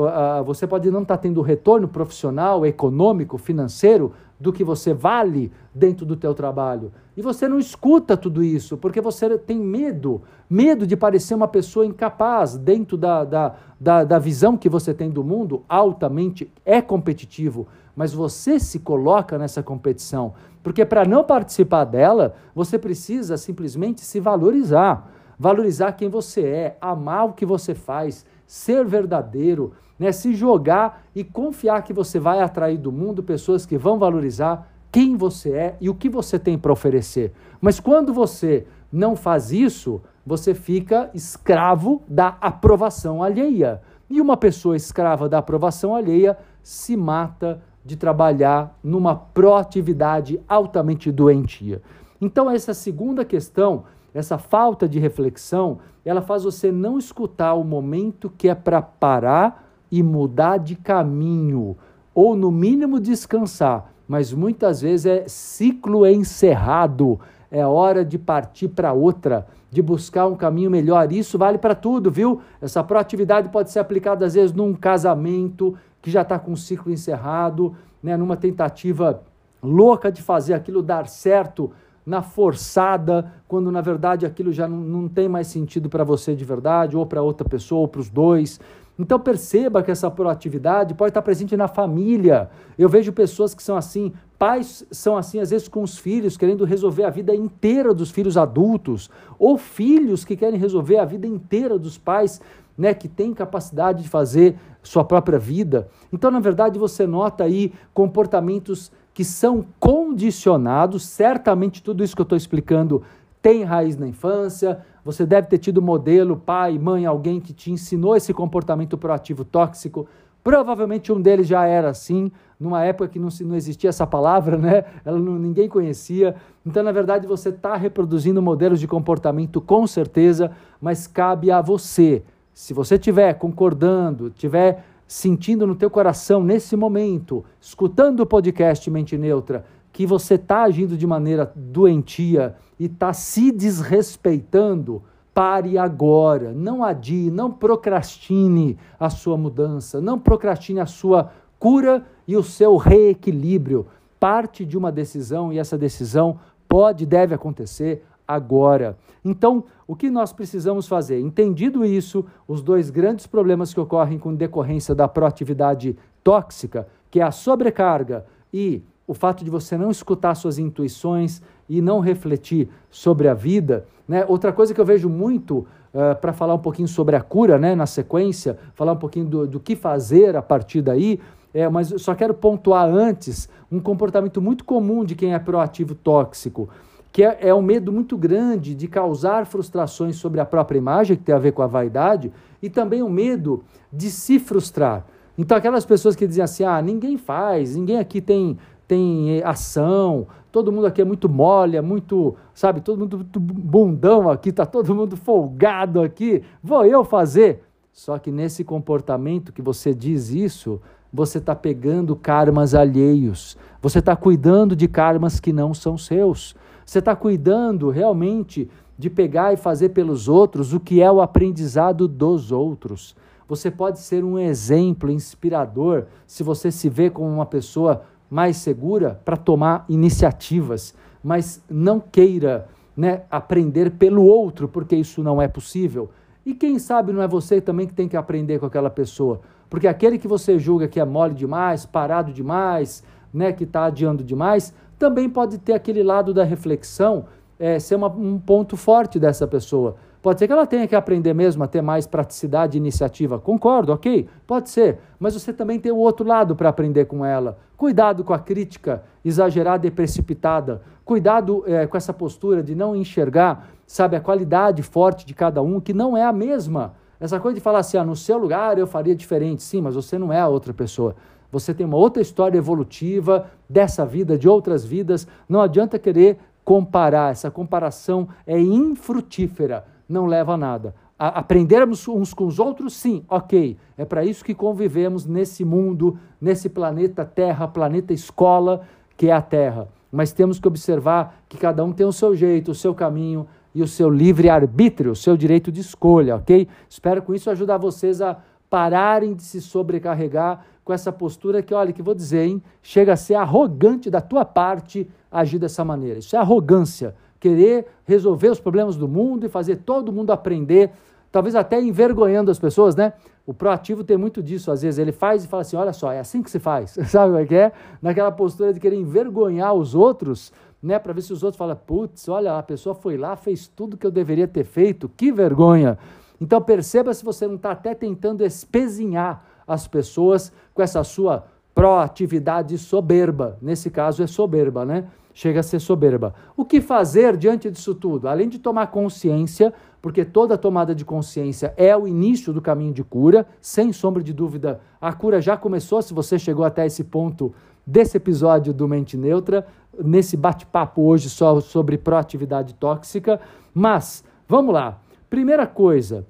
Você 0.45 0.67
pode 0.67 0.91
não 0.91 1.03
estar 1.03 1.17
tá 1.17 1.23
tendo 1.23 1.41
retorno 1.41 1.89
profissional, 1.89 2.67
econômico, 2.67 3.39
financeiro 3.39 4.13
do 4.41 4.53
que 4.53 4.63
você 4.63 4.95
vale 4.95 5.51
dentro 5.75 6.07
do 6.07 6.17
teu 6.17 6.35
trabalho. 6.35 6.93
E 7.17 7.23
você 7.23 7.49
não 7.49 7.59
escuta 7.59 8.17
tudo 8.17 8.43
isso, 8.43 8.77
porque 8.77 9.01
você 9.01 9.37
tem 9.37 9.59
medo, 9.59 10.23
medo 10.49 10.87
de 10.87 10.97
parecer 10.97 11.35
uma 11.35 11.49
pessoa 11.49 11.85
incapaz 11.85 12.57
dentro 12.57 12.97
da, 12.97 13.25
da, 13.25 13.55
da, 13.81 14.05
da 14.05 14.19
visão 14.19 14.57
que 14.57 14.69
você 14.69 14.95
tem 14.95 15.11
do 15.11 15.25
mundo, 15.25 15.65
altamente 15.69 16.53
é 16.65 16.81
competitivo, 16.81 17.67
mas 17.97 18.13
você 18.13 18.61
se 18.61 18.79
coloca 18.79 19.37
nessa 19.37 19.63
competição, 19.63 20.35
porque 20.63 20.85
para 20.85 21.05
não 21.05 21.25
participar 21.25 21.85
dela, 21.85 22.35
você 22.55 22.79
precisa 22.79 23.37
simplesmente 23.37 24.03
se 24.03 24.21
valorizar, 24.21 25.11
valorizar 25.37 25.93
quem 25.93 26.09
você 26.09 26.43
é, 26.43 26.77
amar 26.81 27.27
o 27.27 27.33
que 27.33 27.47
você 27.47 27.75
faz, 27.75 28.25
ser 28.47 28.85
verdadeiro, 28.85 29.73
né? 29.99 30.13
se 30.13 30.35
jogar 30.35 31.05
e 31.15 31.25
confiar 31.25 31.83
que 31.83 31.93
você 31.93 32.19
vai 32.19 32.41
atrair 32.41 32.79
do 32.79 32.93
mundo 32.93 33.23
pessoas 33.23 33.67
que 33.67 33.77
vão 33.77 33.99
valorizar 33.99 34.71
quem 34.91 35.17
você 35.17 35.53
é 35.53 35.77
e 35.81 35.91
o 35.91 35.95
que 35.95 36.09
você 36.09 36.39
tem 36.39 36.57
para 36.57 36.73
oferecer. 36.73 37.33
Mas 37.61 37.79
quando 37.81 38.13
você 38.13 38.67
não 38.93 39.15
faz 39.15 39.53
isso, 39.53 40.01
você 40.25 40.55
fica 40.55 41.11
escravo 41.15 42.03
da 42.09 42.37
aprovação 42.41 43.23
alheia. 43.23 43.83
E 44.09 44.21
uma 44.21 44.37
pessoa 44.37 44.77
escrava 44.77 45.29
da 45.29 45.39
aprovação 45.39 45.95
alheia 45.95 46.39
se 46.63 46.97
mata 46.97 47.63
de 47.85 47.97
trabalhar 47.97 48.79
numa 48.83 49.15
proatividade 49.15 50.41
altamente 50.49 51.11
doentia. 51.11 51.83
Então, 52.21 52.51
essa 52.51 52.75
segunda 52.75 53.25
questão, 53.25 53.85
essa 54.13 54.37
falta 54.37 54.89
de 54.89 54.99
reflexão, 54.99 55.79
ela 56.05 56.21
faz 56.21 56.45
você 56.45 56.73
não 56.73 56.99
escutar 56.99 57.55
o 57.55 57.65
momento 57.65 58.31
que 58.37 58.49
é 58.49 58.55
para 58.55 58.83
parar 58.83 59.68
e 59.91 60.03
mudar 60.03 60.59
de 60.59 60.77
caminho, 60.77 61.77
ou 62.15 62.35
no 62.35 62.51
mínimo 62.51 62.99
descansar, 63.01 63.93
mas 64.07 64.33
muitas 64.33 64.81
vezes 64.81 65.07
é 65.07 65.29
ciclo 65.29 66.07
encerrado, 66.07 67.21
é 67.51 67.65
hora 67.65 68.05
de 68.05 68.19
partir 68.19 68.69
para 68.69 68.93
outra, 68.93 69.47
de 69.71 69.83
buscar 69.83 70.27
um 70.27 70.35
caminho 70.35 70.71
melhor. 70.71 71.13
Isso 71.13 71.39
vale 71.39 71.59
para 71.59 71.75
tudo, 71.75 72.11
viu? 72.11 72.41
Essa 72.61 72.83
proatividade 72.83 73.49
pode 73.51 73.71
ser 73.71 73.79
aplicada 73.79 74.25
às 74.25 74.35
vezes 74.35 74.55
num 74.55 74.75
casamento 74.75 75.75
que 76.01 76.11
já 76.11 76.23
está 76.23 76.39
com 76.39 76.53
um 76.53 76.57
ciclo 76.57 76.93
encerrado, 76.93 77.75
né, 78.03 78.17
numa 78.17 78.37
tentativa 78.37 79.23
louca 79.63 80.11
de 80.11 80.23
fazer 80.23 80.55
aquilo 80.55 80.83
dar 80.83 81.09
certo 81.09 81.71
na 82.07 82.23
forçada, 82.23 83.31
quando 83.47 83.71
na 83.71 83.83
verdade 83.83 84.25
aquilo 84.25 84.51
já 84.51 84.67
não, 84.67 84.79
não 84.79 85.09
tem 85.09 85.29
mais 85.29 85.49
sentido 85.49 85.91
para 85.91 86.05
você 86.05 86.35
de 86.35 86.45
verdade, 86.45 86.97
ou 86.97 87.05
para 87.05 87.21
outra 87.21 87.47
pessoa, 87.47 87.83
ou 87.83 87.89
para 87.89 88.01
os 88.01 88.09
dois. 88.09 88.59
Então 88.99 89.19
perceba 89.19 89.83
que 89.83 89.91
essa 89.91 90.11
proatividade 90.11 90.95
pode 90.95 91.11
estar 91.11 91.23
presente 91.23 91.57
na 91.57 91.69
família. 91.69 92.51
Eu 92.77 92.89
vejo 92.89 93.13
pessoas 93.13 93.55
que 93.55 93.63
são 93.63 93.77
assim, 93.77 94.13
pais 94.37 94.85
são 94.91 95.17
assim 95.17 95.39
às 95.39 95.51
vezes 95.51 95.69
com 95.69 95.83
os 95.83 95.97
filhos, 95.97 96.37
querendo 96.37 96.65
resolver 96.65 97.05
a 97.05 97.11
vida 97.11 97.35
inteira 97.35 97.95
dos 97.95 98.11
filhos 98.11 98.37
adultos, 98.37 99.09
ou 99.39 99.57
filhos 99.57 100.25
que 100.25 100.37
querem 100.37 100.59
resolver 100.59 100.99
a 100.99 101.05
vida 101.05 101.27
inteira 101.27 101.79
dos 101.79 101.97
pais, 101.97 102.41
né, 102.77 102.93
que 102.93 103.09
têm 103.09 103.33
capacidade 103.35 104.03
de 104.03 104.09
fazer 104.09 104.57
sua 104.83 105.05
própria 105.05 105.39
vida. 105.39 105.89
Então, 106.13 106.31
na 106.31 106.41
verdade, 106.41 106.79
você 106.79 107.07
nota 107.07 107.45
aí 107.45 107.73
comportamentos 107.93 108.91
que 109.13 109.25
são 109.25 109.67
condicionados, 109.81 111.05
certamente 111.05 111.83
tudo 111.83 112.05
isso 112.05 112.15
que 112.15 112.23
eu 112.23 112.25
estou 112.25 112.39
explicando 112.39 113.03
tem 113.41 113.63
raiz 113.63 113.97
na 113.97 114.07
infância, 114.07 114.81
você 115.05 115.25
deve 115.25 115.49
ter 115.49 115.59
tido 115.59 115.81
modelo, 115.81 116.37
pai, 116.37 116.79
mãe, 116.79 117.07
alguém 117.07 117.41
que 117.41 117.53
te 117.53 117.71
ensinou 117.71 118.17
esse 118.17 118.35
comportamento 118.35 118.99
proativo 118.99 119.45
tóxico. 119.45 120.07
Provavelmente 120.43 121.13
um 121.13 121.21
deles 121.21 121.47
já 121.47 121.65
era 121.65 121.91
assim, 121.91 122.31
numa 122.59 122.85
época 122.85 123.09
que 123.09 123.19
não, 123.19 123.29
não 123.43 123.55
existia 123.55 123.91
essa 123.91 124.07
palavra, 124.07 124.57
né? 124.57 124.85
Ela 125.05 125.19
não, 125.19 125.39
ninguém 125.39 125.69
conhecia. 125.69 126.35
Então, 126.65 126.83
na 126.83 126.93
verdade, 126.93 127.27
você 127.27 127.51
está 127.51 127.77
reproduzindo 127.77 128.43
modelos 128.43 128.81
de 128.81 128.89
comportamento 128.89 129.61
com 129.61 129.87
certeza, 129.87 130.51
mas 130.81 131.07
cabe 131.07 131.51
a 131.51 131.61
você. 131.61 132.23
Se 132.53 132.75
você 132.75 132.97
estiver 132.97 133.35
concordando, 133.35 134.29
estiver 134.29 134.85
sentindo 135.07 135.67
no 135.67 135.75
teu 135.75 135.89
coração 135.89 136.43
nesse 136.43 136.77
momento, 136.77 137.43
escutando 137.59 138.21
o 138.21 138.27
podcast 138.27 138.91
Mente 138.91 139.17
Neutra, 139.17 139.65
que 139.93 140.07
você 140.07 140.35
está 140.35 140.63
agindo 140.63 140.97
de 140.97 141.07
maneira 141.07 141.53
doentia 141.55 142.57
e 142.79 142.87
está 142.87 143.13
se 143.13 143.51
desrespeitando, 143.51 145.03
pare 145.35 145.79
agora. 145.79 146.53
Não 146.53 146.83
adie, 146.83 147.31
não 147.31 147.51
procrastine 147.51 148.77
a 148.99 149.11
sua 149.11 149.37
mudança, 149.37 150.01
não 150.01 150.19
procrastine 150.19 150.81
a 150.81 150.87
sua 150.87 151.33
cura 151.59 152.05
e 152.27 152.37
o 152.37 152.43
seu 152.43 152.77
reequilíbrio. 152.77 153.87
Parte 154.21 154.65
de 154.65 154.77
uma 154.77 154.91
decisão 154.91 155.53
e 155.53 155.59
essa 155.59 155.79
decisão 155.79 156.39
pode 156.69 157.05
e 157.05 157.07
deve 157.07 157.35
acontecer 157.35 158.05
agora. 158.27 158.99
Então, 159.25 159.65
o 159.87 159.97
que 159.97 160.11
nós 160.11 160.33
precisamos 160.33 160.87
fazer? 160.87 161.19
Entendido 161.19 161.85
isso, 161.85 162.27
os 162.47 162.61
dois 162.61 162.91
grandes 162.91 163.27
problemas 163.27 163.73
que 163.73 163.81
ocorrem 163.81 164.19
com 164.19 164.35
decorrência 164.35 164.95
da 164.95 165.09
proatividade 165.09 165.97
tóxica, 166.23 166.87
que 167.11 167.21
é 167.21 167.23
a 167.23 167.31
sobrecarga 167.31 168.27
e 168.53 168.83
o 169.09 169.15
fato 169.15 169.43
de 169.43 169.51
você 169.51 169.77
não 169.77 169.91
escutar 169.91 170.35
suas 170.35 170.59
intuições 170.59 171.41
e 171.67 171.81
não 171.81 171.99
refletir 171.99 172.69
sobre 172.91 173.27
a 173.27 173.33
vida. 173.33 173.87
Né? 174.07 174.25
Outra 174.29 174.53
coisa 174.53 174.75
que 174.75 174.81
eu 174.81 174.85
vejo 174.85 175.09
muito, 175.09 175.67
uh, 175.95 176.15
para 176.21 176.35
falar 176.35 176.55
um 176.55 176.59
pouquinho 176.59 176.87
sobre 176.87 177.17
a 177.17 177.21
cura, 177.23 177.59
né, 177.59 177.75
na 177.75 177.87
sequência, 177.87 178.59
falar 178.75 178.93
um 178.93 178.99
pouquinho 178.99 179.25
do, 179.25 179.47
do 179.47 179.59
que 179.59 179.75
fazer 179.75 180.37
a 180.37 180.43
partir 180.43 180.83
daí, 180.83 181.19
é, 181.55 181.67
mas 181.71 181.93
só 181.97 182.15
quero 182.15 182.35
pontuar 182.35 182.87
antes 182.87 183.49
um 183.73 183.81
comportamento 183.81 184.43
muito 184.43 184.63
comum 184.63 185.03
de 185.03 185.15
quem 185.15 185.33
é 185.33 185.39
proativo 185.39 185.95
tóxico, 185.95 186.69
que 187.11 187.25
é, 187.25 187.39
é 187.41 187.55
um 187.55 187.63
medo 187.63 187.91
muito 187.91 188.17
grande 188.17 188.75
de 188.75 188.87
causar 188.87 189.47
frustrações 189.47 190.17
sobre 190.17 190.41
a 190.41 190.45
própria 190.45 190.77
imagem, 190.77 191.17
que 191.17 191.23
tem 191.23 191.35
a 191.35 191.39
ver 191.39 191.53
com 191.53 191.63
a 191.63 191.67
vaidade, 191.67 192.31
e 192.63 192.69
também 192.69 193.03
o 193.03 193.09
medo 193.09 193.65
de 193.91 194.11
se 194.11 194.39
frustrar. 194.39 195.07
Então, 195.39 195.57
aquelas 195.57 195.87
pessoas 195.87 196.17
que 196.17 196.27
dizem 196.27 196.45
assim: 196.45 196.65
ah, 196.65 196.83
ninguém 196.83 197.17
faz, 197.17 197.77
ninguém 197.77 197.99
aqui 197.99 198.21
tem 198.21 198.59
tem 198.89 199.39
eh, 199.39 199.43
ação, 199.45 200.27
todo 200.51 200.73
mundo 200.73 200.87
aqui 200.87 201.03
é 201.03 201.05
muito 201.05 201.29
mole, 201.29 201.77
é 201.77 201.81
muito, 201.83 202.35
sabe, 202.55 202.81
todo 202.81 202.99
mundo 202.99 203.19
muito 203.19 203.39
bundão 203.39 204.31
aqui, 204.31 204.51
tá 204.51 204.65
todo 204.65 204.93
mundo 204.95 205.17
folgado 205.17 206.01
aqui, 206.01 206.43
vou 206.63 206.85
eu 206.87 207.05
fazer. 207.05 207.63
Só 207.93 208.19
que 208.19 208.33
nesse 208.33 208.65
comportamento 208.65 209.53
que 209.53 209.61
você 209.61 209.95
diz 209.95 210.31
isso, 210.31 210.81
você 211.13 211.39
está 211.39 211.55
pegando 211.55 212.17
karmas 212.17 212.75
alheios, 212.75 213.57
você 213.83 213.99
está 213.99 214.17
cuidando 214.17 214.75
de 214.75 214.89
karmas 214.89 215.39
que 215.39 215.53
não 215.53 215.75
são 215.75 215.99
seus, 215.99 216.57
você 216.85 217.01
está 217.01 217.15
cuidando 217.15 217.91
realmente 217.91 218.71
de 218.97 219.11
pegar 219.11 219.53
e 219.53 219.57
fazer 219.57 219.91
pelos 219.91 220.29
outros 220.29 220.73
o 220.73 220.81
que 220.81 221.03
é 221.03 221.11
o 221.11 221.21
aprendizado 221.21 222.09
dos 222.09 222.51
outros. 222.51 223.15
Você 223.47 223.71
pode 223.71 223.99
ser 224.01 224.25
um 224.25 224.39
exemplo 224.39 225.11
inspirador 225.11 226.07
se 226.27 226.43
você 226.43 226.71
se 226.71 226.89
vê 226.89 227.09
como 227.09 227.29
uma 227.29 227.47
pessoa 227.47 228.03
mais 228.31 228.57
segura 228.57 229.21
para 229.25 229.37
tomar 229.37 229.85
iniciativas, 229.89 230.95
mas 231.23 231.63
não 231.69 232.01
queira 232.01 232.69
né, 232.97 233.23
aprender 233.31 233.93
pelo 233.93 234.25
outro, 234.25 234.69
porque 234.69 234.97
isso 234.97 235.23
não 235.23 235.41
é 235.41 235.49
possível. 235.49 236.11
E 236.45 236.55
quem 236.55 236.79
sabe 236.79 237.13
não 237.13 237.23
é 237.23 237.29
você 237.29 237.61
também 237.61 237.87
que 237.87 237.95
tem 237.95 238.09
que 238.09 238.17
aprender 238.17 238.59
com 238.59 238.67
aquela 238.67 238.91
pessoa? 238.91 239.41
Porque 239.69 239.87
aquele 239.87 240.19
que 240.19 240.27
você 240.27 240.59
julga 240.59 240.89
que 240.89 240.99
é 240.99 241.05
mole 241.05 241.35
demais, 241.35 241.85
parado 241.85 242.33
demais, 242.33 243.03
né, 243.33 243.53
que 243.53 243.65
está 243.65 243.85
adiando 243.85 244.25
demais, 244.25 244.73
também 244.99 245.29
pode 245.29 245.59
ter 245.59 245.75
aquele 245.75 246.03
lado 246.03 246.35
da 246.35 246.45
reflexão, 246.45 247.27
é, 247.59 247.79
ser 247.79 247.95
uma, 247.97 248.09
um 248.09 248.39
ponto 248.39 248.77
forte 248.77 249.19
dessa 249.19 249.47
pessoa. 249.47 249.97
Pode 250.21 250.41
ser 250.41 250.47
que 250.49 250.53
ela 250.53 250.67
tenha 250.67 250.87
que 250.89 250.97
aprender 250.97 251.33
mesmo 251.33 251.63
a 251.63 251.69
ter 251.69 251.81
mais 251.81 252.07
praticidade 252.07 252.77
e 252.77 252.81
iniciativa. 252.81 253.39
Concordo, 253.39 253.93
ok? 253.93 254.29
Pode 254.47 254.69
ser. 254.69 254.99
Mas 255.19 255.35
você 255.35 255.53
também 255.53 255.79
tem 255.79 255.93
o 255.93 255.97
outro 255.97 256.27
lado 256.27 256.57
para 256.57 256.69
aprender 256.69 257.05
com 257.05 257.25
ela. 257.25 257.59
Cuidado 257.77 258.25
com 258.25 258.33
a 258.33 258.39
crítica 258.39 259.05
exagerada 259.25 259.87
e 259.87 259.91
precipitada. 259.91 260.83
Cuidado 261.05 261.63
é, 261.67 261.87
com 261.87 261.97
essa 261.97 262.13
postura 262.13 262.63
de 262.63 262.75
não 262.75 262.97
enxergar, 262.97 263.69
sabe, 263.87 264.17
a 264.17 264.21
qualidade 264.21 264.83
forte 264.83 265.25
de 265.25 265.35
cada 265.35 265.63
um, 265.63 265.81
que 265.81 265.95
não 265.95 266.17
é 266.17 266.25
a 266.25 266.33
mesma. 266.33 266.95
Essa 267.21 267.39
coisa 267.39 267.55
de 267.55 267.61
falar 267.61 267.79
assim, 267.79 267.97
ah, 267.97 268.05
no 268.05 268.17
seu 268.17 268.39
lugar 268.39 268.77
eu 268.77 268.87
faria 268.87 269.15
diferente. 269.15 269.63
Sim, 269.63 269.83
mas 269.83 269.95
você 269.95 270.19
não 270.19 270.33
é 270.33 270.41
a 270.41 270.49
outra 270.49 270.75
pessoa. 270.75 271.15
Você 271.51 271.73
tem 271.73 271.87
uma 271.87 271.97
outra 271.97 272.21
história 272.21 272.59
evolutiva 272.59 273.47
dessa 273.71 274.05
vida, 274.05 274.37
de 274.37 274.49
outras 274.49 274.85
vidas. 274.85 275.29
Não 275.49 275.61
adianta 275.61 275.97
querer 275.99 276.39
comparar. 276.65 277.31
Essa 277.31 277.51
comparação 277.51 278.29
é 278.45 278.59
infrutífera 278.59 279.85
não 280.09 280.27
leva 280.27 280.55
a 280.55 280.57
nada. 280.57 280.95
A 281.19 281.41
aprendermos 281.41 282.07
uns 282.07 282.33
com 282.33 282.47
os 282.47 282.59
outros, 282.59 282.95
sim, 282.95 283.25
ok. 283.29 283.77
É 283.97 284.05
para 284.05 284.25
isso 284.25 284.45
que 284.45 284.55
convivemos 284.55 285.27
nesse 285.27 285.65
mundo, 285.65 286.19
nesse 286.41 286.69
planeta 286.69 287.25
Terra, 287.25 287.67
planeta 287.67 288.13
escola, 288.13 288.83
que 289.17 289.29
é 289.29 289.33
a 289.33 289.43
Terra. 289.43 289.89
Mas 290.11 290.33
temos 290.33 290.59
que 290.59 290.69
observar 290.69 291.43
que 291.49 291.59
cada 291.59 291.85
um 291.85 291.93
tem 291.93 292.07
o 292.07 292.13
seu 292.13 292.35
jeito, 292.35 292.71
o 292.71 292.75
seu 292.75 292.95
caminho 292.95 293.47
e 293.75 293.83
o 293.83 293.89
seu 293.89 294.09
livre-arbítrio, 294.09 295.13
o 295.13 295.17
seu 295.17 295.37
direito 295.37 295.71
de 295.71 295.81
escolha, 295.81 296.37
ok? 296.37 296.69
Espero 296.89 297.21
com 297.21 297.35
isso 297.35 297.51
ajudar 297.51 297.79
vocês 297.79 298.23
a 298.23 298.39
pararem 298.71 299.35
de 299.35 299.43
se 299.43 299.61
sobrecarregar 299.61 300.65
com 300.85 300.93
essa 300.93 301.13
postura 301.13 301.63
que, 301.63 301.75
olha, 301.75 301.93
que 301.93 302.03
vou 302.03 302.15
dizer, 302.15 302.47
hein, 302.47 302.63
chega 302.83 303.13
a 303.13 303.17
ser 303.17 303.35
arrogante 303.35 304.09
da 304.09 304.21
tua 304.21 304.45
parte 304.45 305.09
agir 305.31 305.59
dessa 305.59 305.85
maneira. 305.85 306.19
Isso 306.19 306.35
é 306.35 306.39
arrogância 306.39 307.15
querer 307.41 307.87
resolver 308.05 308.49
os 308.49 308.61
problemas 308.61 308.97
do 308.97 309.09
mundo 309.09 309.47
e 309.47 309.49
fazer 309.49 309.77
todo 309.77 310.13
mundo 310.13 310.31
aprender, 310.31 310.91
talvez 311.31 311.55
até 311.55 311.81
envergonhando 311.81 312.51
as 312.51 312.59
pessoas, 312.59 312.97
né? 312.97 313.13
O 313.47 313.55
proativo 313.55 314.05
tem 314.05 314.17
muito 314.17 314.43
disso, 314.43 314.71
às 314.71 314.83
vezes 314.83 314.99
ele 314.99 315.13
faz 315.13 315.45
e 315.45 315.49
fala 315.49 315.63
assim: 315.63 315.77
olha 315.77 315.93
só, 315.93 316.13
é 316.13 316.21
assim 316.21 316.43
que 316.43 316.51
se 316.51 316.59
faz, 316.59 316.99
sabe 317.09 317.43
o 317.43 317.47
que 317.47 317.55
é? 317.55 317.73
Naquela 318.03 318.31
postura 318.31 318.73
de 318.73 318.81
querer 318.81 318.97
envergonhar 318.97 319.73
os 319.73 319.95
outros, 319.95 320.53
né? 320.83 320.99
Para 320.99 321.13
ver 321.13 321.23
se 321.23 321.33
os 321.33 321.43
outros 321.43 321.59
falam: 321.59 321.77
putz, 321.77 322.29
olha, 322.29 322.59
a 322.59 322.63
pessoa 322.63 322.95
foi 322.95 323.17
lá, 323.17 323.37
fez 323.37 323.67
tudo 323.69 323.97
que 323.97 324.07
eu 324.07 324.11
deveria 324.11 324.47
ter 324.47 324.65
feito, 324.65 325.09
que 325.09 325.33
vergonha. 325.33 325.99
Então 326.41 326.61
perceba 326.61 327.13
se 327.13 327.25
você 327.25 327.47
não 327.47 327.57
está 327.57 327.73
até 327.73 327.95
tentando 327.95 328.45
espezinhar 328.45 329.45
as 329.67 329.89
pessoas 329.89 330.53
com 330.73 330.83
essa 330.83 331.03
sua 331.03 331.45
proatividade 331.75 332.77
soberba. 332.79 333.59
Nesse 333.63 333.91
caso 333.91 334.23
é 334.23 334.27
soberba, 334.27 334.85
né? 334.85 335.05
Chega 335.39 335.61
a 335.61 335.63
ser 335.63 335.79
soberba. 335.79 336.35
O 336.57 336.65
que 336.65 336.81
fazer 336.81 337.37
diante 337.37 337.71
disso 337.71 337.95
tudo? 337.95 338.27
Além 338.27 338.49
de 338.49 338.59
tomar 338.59 338.89
consciência, 338.89 339.73
porque 340.03 340.25
toda 340.25 340.59
tomada 340.59 340.93
de 340.93 341.05
consciência 341.05 341.73
é 341.77 341.97
o 341.97 342.09
início 342.09 342.53
do 342.53 342.61
caminho 342.61 342.93
de 342.93 343.05
cura, 343.05 343.47
sem 343.61 343.93
sombra 343.93 344.21
de 344.21 344.33
dúvida, 344.33 344.81
a 345.01 345.13
cura 345.13 345.41
já 345.41 345.57
começou. 345.57 346.03
Se 346.03 346.13
você 346.13 346.41
chegou 346.41 346.65
até 346.65 346.85
esse 346.85 347.05
ponto 347.05 347.55
desse 347.87 348.17
episódio 348.17 348.75
do 348.75 348.89
Mente 348.89 349.17
Neutra, 349.17 349.65
nesse 349.97 350.37
bate-papo 350.37 351.03
hoje 351.03 351.31
só 351.31 351.61
sobre 351.61 351.97
proatividade 351.97 352.75
tóxica. 352.75 353.41
Mas, 353.73 354.25
vamos 354.49 354.75
lá. 354.75 355.01
Primeira 355.31 355.69
coisa, 355.69 356.27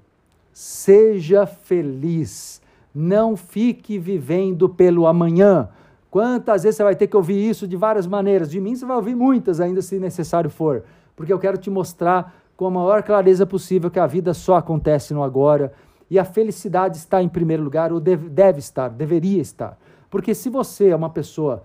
seja 0.52 1.46
feliz. 1.46 2.60
Não 2.94 3.38
fique 3.38 3.98
vivendo 3.98 4.68
pelo 4.68 5.06
amanhã. 5.06 5.70
Quantas 6.10 6.62
vezes 6.62 6.76
você 6.76 6.82
vai 6.82 6.96
ter 6.96 7.06
que 7.06 7.16
ouvir 7.16 7.48
isso 7.48 7.68
de 7.68 7.76
várias 7.76 8.06
maneiras? 8.06 8.50
De 8.50 8.60
mim 8.60 8.74
você 8.74 8.86
vai 8.86 8.96
ouvir 8.96 9.14
muitas 9.14 9.60
ainda 9.60 9.82
se 9.82 9.98
necessário 9.98 10.48
for, 10.48 10.84
porque 11.14 11.32
eu 11.32 11.38
quero 11.38 11.58
te 11.58 11.68
mostrar 11.68 12.34
com 12.56 12.66
a 12.66 12.70
maior 12.70 13.02
clareza 13.02 13.46
possível 13.46 13.90
que 13.90 14.00
a 14.00 14.06
vida 14.06 14.32
só 14.32 14.56
acontece 14.56 15.12
no 15.12 15.22
agora 15.22 15.72
e 16.10 16.18
a 16.18 16.24
felicidade 16.24 16.96
está 16.96 17.22
em 17.22 17.28
primeiro 17.28 17.62
lugar, 17.62 17.92
ou 17.92 18.00
deve, 18.00 18.28
deve 18.28 18.58
estar, 18.58 18.88
deveria 18.88 19.40
estar. 19.40 19.78
Porque 20.10 20.34
se 20.34 20.48
você 20.48 20.88
é 20.88 20.96
uma 20.96 21.10
pessoa 21.10 21.62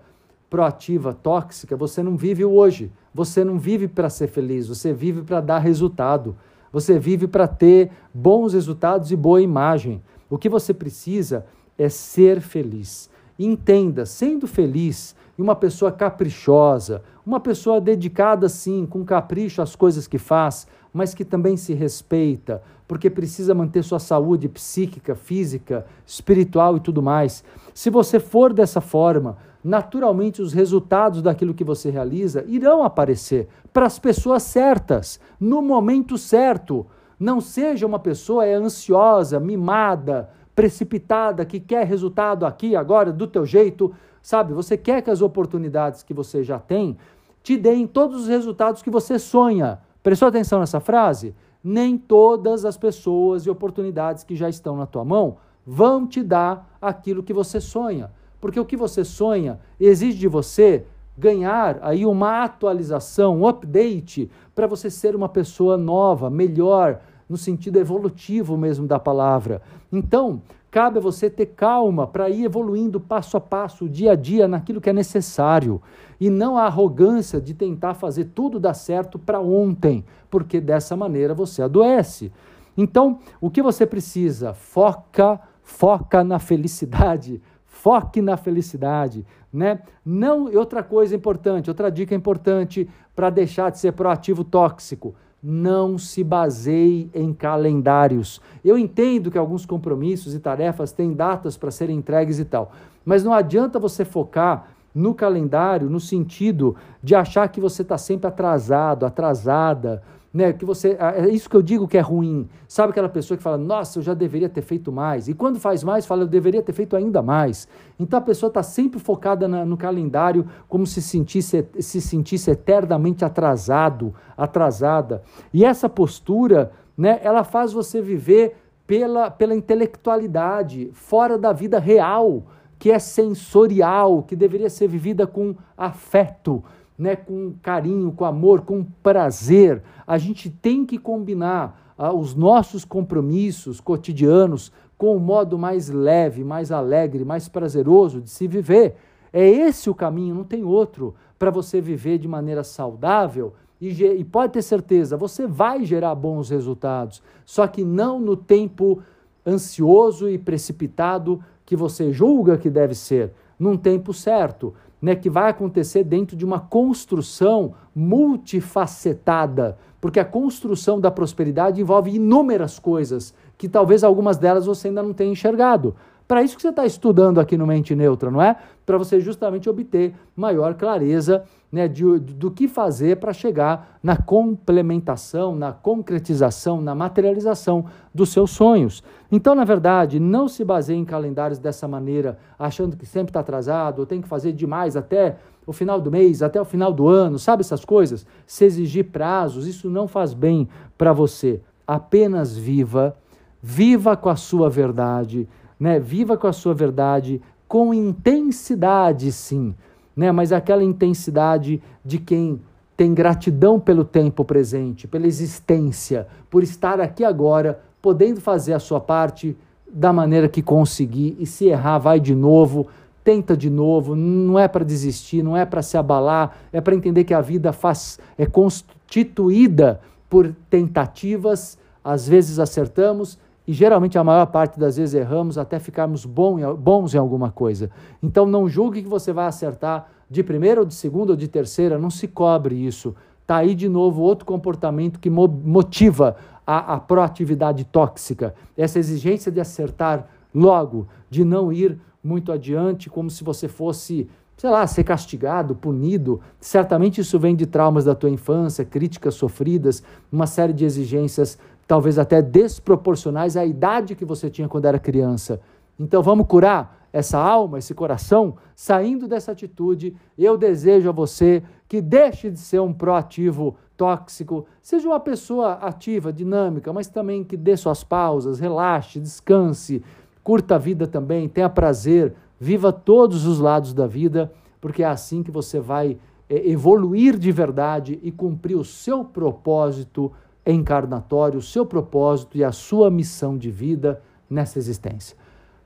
proativa, 0.50 1.14
tóxica, 1.14 1.76
você 1.76 2.02
não 2.02 2.16
vive 2.16 2.44
o 2.44 2.52
hoje, 2.52 2.92
você 3.12 3.42
não 3.42 3.58
vive 3.58 3.88
para 3.88 4.10
ser 4.10 4.28
feliz, 4.28 4.68
você 4.68 4.92
vive 4.92 5.22
para 5.22 5.40
dar 5.40 5.58
resultado, 5.58 6.36
você 6.70 6.98
vive 6.98 7.26
para 7.26 7.48
ter 7.48 7.90
bons 8.12 8.52
resultados 8.52 9.10
e 9.10 9.16
boa 9.16 9.40
imagem. 9.40 10.02
O 10.28 10.36
que 10.36 10.48
você 10.48 10.74
precisa 10.74 11.46
é 11.78 11.88
ser 11.88 12.40
feliz. 12.40 13.10
Entenda, 13.38 14.06
sendo 14.06 14.46
feliz 14.46 15.14
e 15.36 15.42
uma 15.42 15.56
pessoa 15.56 15.90
caprichosa, 15.90 17.02
uma 17.26 17.40
pessoa 17.40 17.80
dedicada 17.80 18.48
sim, 18.48 18.86
com 18.86 19.04
capricho 19.04 19.60
às 19.60 19.74
coisas 19.74 20.06
que 20.06 20.18
faz, 20.18 20.66
mas 20.92 21.12
que 21.12 21.24
também 21.24 21.56
se 21.56 21.74
respeita, 21.74 22.62
porque 22.86 23.10
precisa 23.10 23.54
manter 23.54 23.82
sua 23.82 23.98
saúde 23.98 24.48
psíquica, 24.48 25.16
física, 25.16 25.84
espiritual 26.06 26.76
e 26.76 26.80
tudo 26.80 27.02
mais. 27.02 27.42
Se 27.74 27.90
você 27.90 28.20
for 28.20 28.52
dessa 28.52 28.80
forma, 28.80 29.36
naturalmente 29.64 30.40
os 30.40 30.52
resultados 30.52 31.20
daquilo 31.20 31.54
que 31.54 31.64
você 31.64 31.90
realiza 31.90 32.44
irão 32.46 32.84
aparecer 32.84 33.48
para 33.72 33.86
as 33.86 33.98
pessoas 33.98 34.44
certas, 34.44 35.18
no 35.40 35.60
momento 35.60 36.16
certo. 36.16 36.86
Não 37.18 37.40
seja 37.40 37.86
uma 37.86 37.98
pessoa 37.98 38.44
é 38.44 38.54
ansiosa, 38.54 39.40
mimada, 39.40 40.28
precipitada, 40.54 41.44
que 41.44 41.58
quer 41.58 41.86
resultado 41.86 42.46
aqui, 42.46 42.76
agora, 42.76 43.12
do 43.12 43.26
teu 43.26 43.44
jeito, 43.44 43.92
sabe? 44.22 44.52
Você 44.52 44.76
quer 44.76 45.02
que 45.02 45.10
as 45.10 45.20
oportunidades 45.20 46.02
que 46.02 46.14
você 46.14 46.42
já 46.42 46.58
tem 46.58 46.96
te 47.42 47.56
deem 47.58 47.86
todos 47.86 48.22
os 48.22 48.28
resultados 48.28 48.82
que 48.82 48.90
você 48.90 49.18
sonha. 49.18 49.78
Prestou 50.02 50.28
atenção 50.28 50.60
nessa 50.60 50.80
frase? 50.80 51.34
Nem 51.62 51.98
todas 51.98 52.64
as 52.64 52.76
pessoas 52.76 53.44
e 53.44 53.50
oportunidades 53.50 54.24
que 54.24 54.34
já 54.34 54.48
estão 54.48 54.76
na 54.76 54.86
tua 54.86 55.04
mão 55.04 55.36
vão 55.66 56.06
te 56.06 56.22
dar 56.22 56.76
aquilo 56.80 57.22
que 57.22 57.32
você 57.32 57.60
sonha. 57.60 58.10
Porque 58.40 58.60
o 58.60 58.64
que 58.64 58.76
você 58.76 59.04
sonha 59.04 59.58
exige 59.80 60.18
de 60.18 60.28
você 60.28 60.84
ganhar 61.16 61.78
aí 61.82 62.04
uma 62.04 62.44
atualização, 62.44 63.40
um 63.40 63.46
update 63.46 64.30
para 64.54 64.66
você 64.66 64.90
ser 64.90 65.14
uma 65.14 65.28
pessoa 65.28 65.76
nova, 65.76 66.28
melhor, 66.28 67.00
no 67.28 67.36
sentido 67.36 67.78
evolutivo 67.78 68.56
mesmo 68.56 68.86
da 68.86 68.98
palavra. 68.98 69.62
Então, 69.92 70.42
cabe 70.70 70.98
a 70.98 71.00
você 71.00 71.30
ter 71.30 71.46
calma 71.46 72.06
para 72.06 72.28
ir 72.28 72.44
evoluindo 72.44 73.00
passo 73.00 73.36
a 73.36 73.40
passo, 73.40 73.88
dia 73.88 74.12
a 74.12 74.14
dia, 74.16 74.48
naquilo 74.48 74.80
que 74.80 74.90
é 74.90 74.92
necessário. 74.92 75.80
E 76.20 76.28
não 76.28 76.58
a 76.58 76.64
arrogância 76.64 77.40
de 77.40 77.54
tentar 77.54 77.94
fazer 77.94 78.26
tudo 78.34 78.60
dar 78.60 78.74
certo 78.74 79.18
para 79.18 79.40
ontem, 79.40 80.04
porque 80.30 80.60
dessa 80.60 80.96
maneira 80.96 81.34
você 81.34 81.62
adoece. 81.62 82.32
Então, 82.76 83.20
o 83.40 83.50
que 83.50 83.62
você 83.62 83.86
precisa? 83.86 84.52
Foca, 84.52 85.40
foca 85.62 86.24
na 86.24 86.38
felicidade. 86.38 87.40
Foque 87.66 88.22
na 88.22 88.36
felicidade, 88.36 89.26
né? 89.52 89.80
Não, 90.04 90.44
outra 90.54 90.82
coisa 90.82 91.14
importante, 91.14 91.68
outra 91.68 91.90
dica 91.90 92.14
importante 92.14 92.88
para 93.14 93.28
deixar 93.28 93.70
de 93.70 93.78
ser 93.78 93.92
proativo 93.92 94.42
tóxico 94.42 95.14
não 95.46 95.98
se 95.98 96.24
baseie 96.24 97.10
em 97.12 97.34
calendários. 97.34 98.40
Eu 98.64 98.78
entendo 98.78 99.30
que 99.30 99.36
alguns 99.36 99.66
compromissos 99.66 100.34
e 100.34 100.40
tarefas 100.40 100.90
têm 100.90 101.12
datas 101.12 101.54
para 101.54 101.70
serem 101.70 101.98
entregues 101.98 102.38
e 102.38 102.46
tal, 102.46 102.72
mas 103.04 103.22
não 103.22 103.34
adianta 103.34 103.78
você 103.78 104.06
focar 104.06 104.68
no 104.94 105.14
calendário 105.14 105.90
no 105.90 106.00
sentido 106.00 106.74
de 107.02 107.14
achar 107.14 107.46
que 107.48 107.60
você 107.60 107.82
está 107.82 107.98
sempre 107.98 108.26
atrasado, 108.26 109.04
atrasada, 109.04 110.02
né? 110.34 110.52
Que 110.52 110.64
você, 110.64 110.96
é 110.98 111.28
isso 111.28 111.48
que 111.48 111.54
eu 111.54 111.62
digo 111.62 111.86
que 111.86 111.96
é 111.96 112.00
ruim. 112.00 112.48
Sabe 112.66 112.90
aquela 112.90 113.08
pessoa 113.08 113.38
que 113.38 113.42
fala, 113.42 113.56
nossa, 113.56 114.00
eu 114.00 114.02
já 114.02 114.14
deveria 114.14 114.48
ter 114.48 114.62
feito 114.62 114.90
mais. 114.90 115.28
E 115.28 115.34
quando 115.34 115.60
faz 115.60 115.84
mais, 115.84 116.04
fala, 116.04 116.24
eu 116.24 116.26
deveria 116.26 116.60
ter 116.60 116.72
feito 116.72 116.96
ainda 116.96 117.22
mais. 117.22 117.68
Então 118.00 118.18
a 118.18 118.22
pessoa 118.22 118.48
está 118.48 118.60
sempre 118.60 118.98
focada 118.98 119.46
na, 119.46 119.64
no 119.64 119.76
calendário, 119.76 120.44
como 120.68 120.84
se 120.88 121.00
sentisse, 121.00 121.64
se 121.78 122.00
sentisse 122.00 122.50
eternamente 122.50 123.24
atrasado, 123.24 124.12
atrasada. 124.36 125.22
E 125.52 125.64
essa 125.64 125.88
postura, 125.88 126.72
né? 126.98 127.20
Ela 127.22 127.44
faz 127.44 127.72
você 127.72 128.02
viver 128.02 128.56
pela, 128.88 129.30
pela 129.30 129.54
intelectualidade, 129.54 130.90
fora 130.92 131.38
da 131.38 131.52
vida 131.52 131.78
real, 131.78 132.42
que 132.76 132.90
é 132.90 132.98
sensorial, 132.98 134.24
que 134.24 134.34
deveria 134.34 134.68
ser 134.68 134.88
vivida 134.88 135.28
com 135.28 135.54
afeto 135.78 136.62
né, 136.98 137.16
com 137.16 137.54
carinho, 137.62 138.12
com 138.12 138.24
amor, 138.24 138.62
com 138.62 138.84
prazer. 139.02 139.82
A 140.06 140.18
gente 140.18 140.48
tem 140.48 140.86
que 140.86 140.98
combinar 140.98 141.94
ah, 141.98 142.12
os 142.12 142.34
nossos 142.34 142.84
compromissos 142.84 143.80
cotidianos 143.80 144.72
com 144.96 145.16
um 145.16 145.20
modo 145.20 145.58
mais 145.58 145.88
leve, 145.88 146.44
mais 146.44 146.70
alegre, 146.70 147.24
mais 147.24 147.48
prazeroso 147.48 148.20
de 148.20 148.30
se 148.30 148.46
viver. 148.46 148.96
É 149.32 149.48
esse 149.48 149.90
o 149.90 149.94
caminho, 149.94 150.34
não 150.34 150.44
tem 150.44 150.64
outro, 150.64 151.14
para 151.38 151.50
você 151.50 151.80
viver 151.80 152.18
de 152.18 152.28
maneira 152.28 152.62
saudável 152.62 153.52
e, 153.80 153.88
e 153.90 154.24
pode 154.24 154.52
ter 154.52 154.62
certeza, 154.62 155.16
você 155.16 155.46
vai 155.46 155.84
gerar 155.84 156.14
bons 156.14 156.48
resultados, 156.48 157.22
só 157.44 157.66
que 157.66 157.84
não 157.84 158.20
no 158.20 158.36
tempo 158.36 159.02
ansioso 159.46 160.28
e 160.28 160.38
precipitado 160.38 161.42
que 161.66 161.76
você 161.76 162.12
julga 162.12 162.56
que 162.56 162.70
deve 162.70 162.94
ser, 162.94 163.32
num 163.58 163.76
tempo 163.76 164.12
certo, 164.14 164.72
né, 165.04 165.14
que 165.14 165.28
vai 165.28 165.50
acontecer 165.50 166.02
dentro 166.02 166.34
de 166.34 166.46
uma 166.46 166.58
construção 166.58 167.74
multifacetada, 167.94 169.76
porque 170.00 170.18
a 170.18 170.24
construção 170.24 170.98
da 170.98 171.10
prosperidade 171.10 171.78
envolve 171.78 172.14
inúmeras 172.14 172.78
coisas, 172.78 173.34
que 173.58 173.68
talvez 173.68 174.02
algumas 174.02 174.38
delas 174.38 174.64
você 174.64 174.88
ainda 174.88 175.02
não 175.02 175.12
tenha 175.12 175.30
enxergado. 175.30 175.94
Para 176.26 176.42
isso 176.42 176.56
que 176.56 176.62
você 176.62 176.70
está 176.70 176.86
estudando 176.86 177.38
aqui 177.38 177.54
no 177.54 177.66
Mente 177.66 177.94
Neutra, 177.94 178.30
não 178.30 178.40
é? 178.40 178.56
Para 178.86 178.96
você 178.96 179.20
justamente 179.20 179.68
obter 179.68 180.14
maior 180.34 180.72
clareza 180.72 181.44
né, 181.74 181.88
de, 181.88 182.18
do 182.18 182.50
que 182.50 182.68
fazer 182.68 183.16
para 183.18 183.32
chegar 183.32 183.98
na 184.02 184.16
complementação, 184.16 185.56
na 185.56 185.72
concretização, 185.72 186.80
na 186.80 186.94
materialização 186.94 187.86
dos 188.14 188.28
seus 188.30 188.52
sonhos. 188.52 189.02
Então, 189.30 189.54
na 189.54 189.64
verdade, 189.64 190.20
não 190.20 190.46
se 190.46 190.64
baseie 190.64 190.96
em 190.96 191.04
calendários 191.04 191.58
dessa 191.58 191.88
maneira, 191.88 192.38
achando 192.58 192.96
que 192.96 193.04
sempre 193.04 193.30
está 193.30 193.40
atrasado, 193.40 193.98
ou 193.98 194.06
tem 194.06 194.20
que 194.22 194.28
fazer 194.28 194.52
demais 194.52 194.96
até 194.96 195.36
o 195.66 195.72
final 195.72 196.00
do 196.00 196.10
mês, 196.10 196.42
até 196.42 196.60
o 196.60 196.64
final 196.64 196.92
do 196.92 197.08
ano, 197.08 197.38
sabe 197.38 197.62
essas 197.62 197.84
coisas? 197.84 198.24
Se 198.46 198.64
exigir 198.64 199.06
prazos, 199.06 199.66
isso 199.66 199.90
não 199.90 200.06
faz 200.06 200.32
bem 200.32 200.68
para 200.96 201.12
você. 201.12 201.60
Apenas 201.86 202.56
viva, 202.56 203.16
viva 203.60 204.16
com 204.16 204.28
a 204.28 204.36
sua 204.36 204.70
verdade 204.70 205.48
né? 205.78 205.98
Viva 205.98 206.36
com 206.36 206.46
a 206.46 206.52
sua 206.52 206.74
verdade 206.74 207.40
com 207.66 207.92
intensidade, 207.92 209.32
sim, 209.32 209.74
né? 210.16 210.30
Mas 210.32 210.52
aquela 210.52 210.82
intensidade 210.82 211.82
de 212.04 212.18
quem 212.18 212.60
tem 212.96 213.12
gratidão 213.12 213.80
pelo 213.80 214.04
tempo 214.04 214.44
presente, 214.44 215.08
pela 215.08 215.26
existência, 215.26 216.26
por 216.48 216.62
estar 216.62 217.00
aqui 217.00 217.24
agora, 217.24 217.80
podendo 218.00 218.40
fazer 218.40 218.72
a 218.72 218.78
sua 218.78 219.00
parte 219.00 219.56
da 219.90 220.12
maneira 220.12 220.48
que 220.48 220.62
conseguir. 220.62 221.36
E 221.38 221.46
se 221.46 221.66
errar, 221.66 221.98
vai 221.98 222.20
de 222.20 222.34
novo, 222.34 222.86
tenta 223.24 223.56
de 223.56 223.70
novo, 223.70 224.14
não 224.14 224.58
é 224.58 224.68
para 224.68 224.84
desistir, 224.84 225.42
não 225.42 225.56
é 225.56 225.64
para 225.64 225.82
se 225.82 225.96
abalar, 225.96 226.56
é 226.72 226.80
para 226.80 226.94
entender 226.94 227.24
que 227.24 227.34
a 227.34 227.40
vida 227.40 227.72
faz 227.72 228.18
é 228.36 228.44
constituída 228.44 230.00
por 230.28 230.54
tentativas, 230.68 231.78
às 232.04 232.28
vezes 232.28 232.58
acertamos 232.58 233.38
e 233.66 233.72
geralmente 233.72 234.18
a 234.18 234.24
maior 234.24 234.46
parte 234.46 234.78
das 234.78 234.96
vezes 234.96 235.14
erramos 235.14 235.56
até 235.56 235.78
ficarmos 235.78 236.24
bons 236.24 237.14
em 237.14 237.18
alguma 237.18 237.50
coisa. 237.50 237.90
Então 238.22 238.46
não 238.46 238.68
julgue 238.68 239.02
que 239.02 239.08
você 239.08 239.32
vai 239.32 239.46
acertar 239.46 240.08
de 240.30 240.42
primeira 240.42 240.80
ou 240.80 240.86
de 240.86 240.94
segunda 240.94 241.32
ou 241.32 241.36
de 241.36 241.48
terceira, 241.48 241.98
não 241.98 242.10
se 242.10 242.28
cobre 242.28 242.74
isso. 242.74 243.14
Está 243.42 243.56
aí 243.56 243.74
de 243.74 243.88
novo 243.88 244.22
outro 244.22 244.44
comportamento 244.44 245.20
que 245.20 245.30
motiva 245.30 246.36
a, 246.66 246.94
a 246.94 247.00
proatividade 247.00 247.84
tóxica, 247.84 248.54
essa 248.76 248.98
exigência 248.98 249.52
de 249.52 249.60
acertar 249.60 250.26
logo, 250.54 251.06
de 251.28 251.44
não 251.44 251.72
ir 251.72 251.98
muito 252.22 252.50
adiante, 252.50 253.10
como 253.10 253.28
se 253.28 253.44
você 253.44 253.68
fosse, 253.68 254.28
sei 254.56 254.70
lá, 254.70 254.86
ser 254.86 255.04
castigado, 255.04 255.74
punido. 255.74 256.40
Certamente 256.58 257.20
isso 257.20 257.38
vem 257.38 257.54
de 257.54 257.66
traumas 257.66 258.06
da 258.06 258.14
tua 258.14 258.30
infância, 258.30 258.84
críticas 258.84 259.34
sofridas, 259.34 260.02
uma 260.32 260.46
série 260.46 260.72
de 260.72 260.86
exigências 260.86 261.58
talvez 261.86 262.18
até 262.18 262.40
desproporcionais 262.40 263.56
à 263.56 263.64
idade 263.64 264.14
que 264.14 264.24
você 264.24 264.50
tinha 264.50 264.68
quando 264.68 264.86
era 264.86 264.98
criança. 264.98 265.60
Então 265.98 266.22
vamos 266.22 266.46
curar 266.46 267.04
essa 267.12 267.38
alma, 267.38 267.78
esse 267.78 267.94
coração, 267.94 268.56
saindo 268.74 269.28
dessa 269.28 269.52
atitude. 269.52 270.16
Eu 270.36 270.56
desejo 270.56 271.08
a 271.08 271.12
você 271.12 271.62
que 271.88 272.00
deixe 272.00 272.50
de 272.50 272.58
ser 272.58 272.80
um 272.80 272.92
proativo 272.92 273.76
tóxico, 273.96 274.66
seja 274.82 275.06
uma 275.06 275.20
pessoa 275.20 275.74
ativa, 275.74 276.32
dinâmica, 276.32 276.92
mas 276.92 277.06
também 277.06 277.44
que 277.44 277.56
dê 277.56 277.76
suas 277.76 278.02
pausas, 278.02 278.58
relaxe, 278.58 279.20
descanse, 279.20 280.02
curta 280.42 280.74
a 280.74 280.78
vida 280.78 281.06
também, 281.06 281.48
tenha 281.48 281.68
prazer, 281.68 282.34
viva 282.58 282.92
todos 282.92 283.46
os 283.46 283.60
lados 283.60 283.92
da 283.92 284.06
vida, 284.06 284.52
porque 284.80 285.02
é 285.02 285.06
assim 285.06 285.42
que 285.42 285.52
você 285.52 285.78
vai 285.78 286.18
é, 286.48 286.68
evoluir 286.68 287.38
de 287.38 287.52
verdade 287.52 288.18
e 288.22 288.32
cumprir 288.32 288.76
o 288.76 288.84
seu 288.84 289.24
propósito 289.24 290.32
encarnatório, 290.72 291.58
o 291.58 291.62
seu 291.62 291.84
propósito 291.84 292.56
e 292.56 292.64
a 292.64 292.72
sua 292.72 293.10
missão 293.10 293.56
de 293.56 293.70
vida 293.70 294.22
nessa 294.48 294.78
existência. 294.78 295.36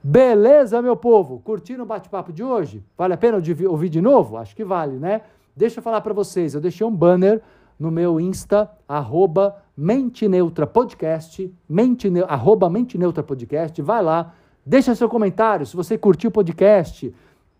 Beleza, 0.02 0.80
meu 0.80 0.96
povo? 0.96 1.40
Curtiram 1.40 1.84
o 1.84 1.86
bate-papo 1.86 2.32
de 2.32 2.42
hoje? 2.42 2.84
Vale 2.96 3.14
a 3.14 3.16
pena 3.16 3.36
ouvir 3.68 3.88
de 3.88 4.00
novo? 4.00 4.36
Acho 4.36 4.54
que 4.54 4.64
vale, 4.64 4.96
né? 4.96 5.22
Deixa 5.56 5.80
eu 5.80 5.82
falar 5.82 6.00
para 6.00 6.14
vocês, 6.14 6.54
eu 6.54 6.60
deixei 6.60 6.86
um 6.86 6.94
banner 6.94 7.42
no 7.78 7.90
meu 7.90 8.20
Insta, 8.20 8.70
arroba 8.88 9.56
Mente 9.76 10.28
Neutra 10.28 10.66
Podcast, 10.66 11.52
mente, 11.68 12.08
arroba 12.26 12.68
Mente 12.68 12.98
Neutra 12.98 13.22
Podcast, 13.22 13.80
vai 13.82 14.02
lá, 14.02 14.34
deixa 14.64 14.94
seu 14.94 15.08
comentário, 15.08 15.66
se 15.66 15.76
você 15.76 15.96
curtiu 15.96 16.30
o 16.30 16.32
podcast, 16.32 17.14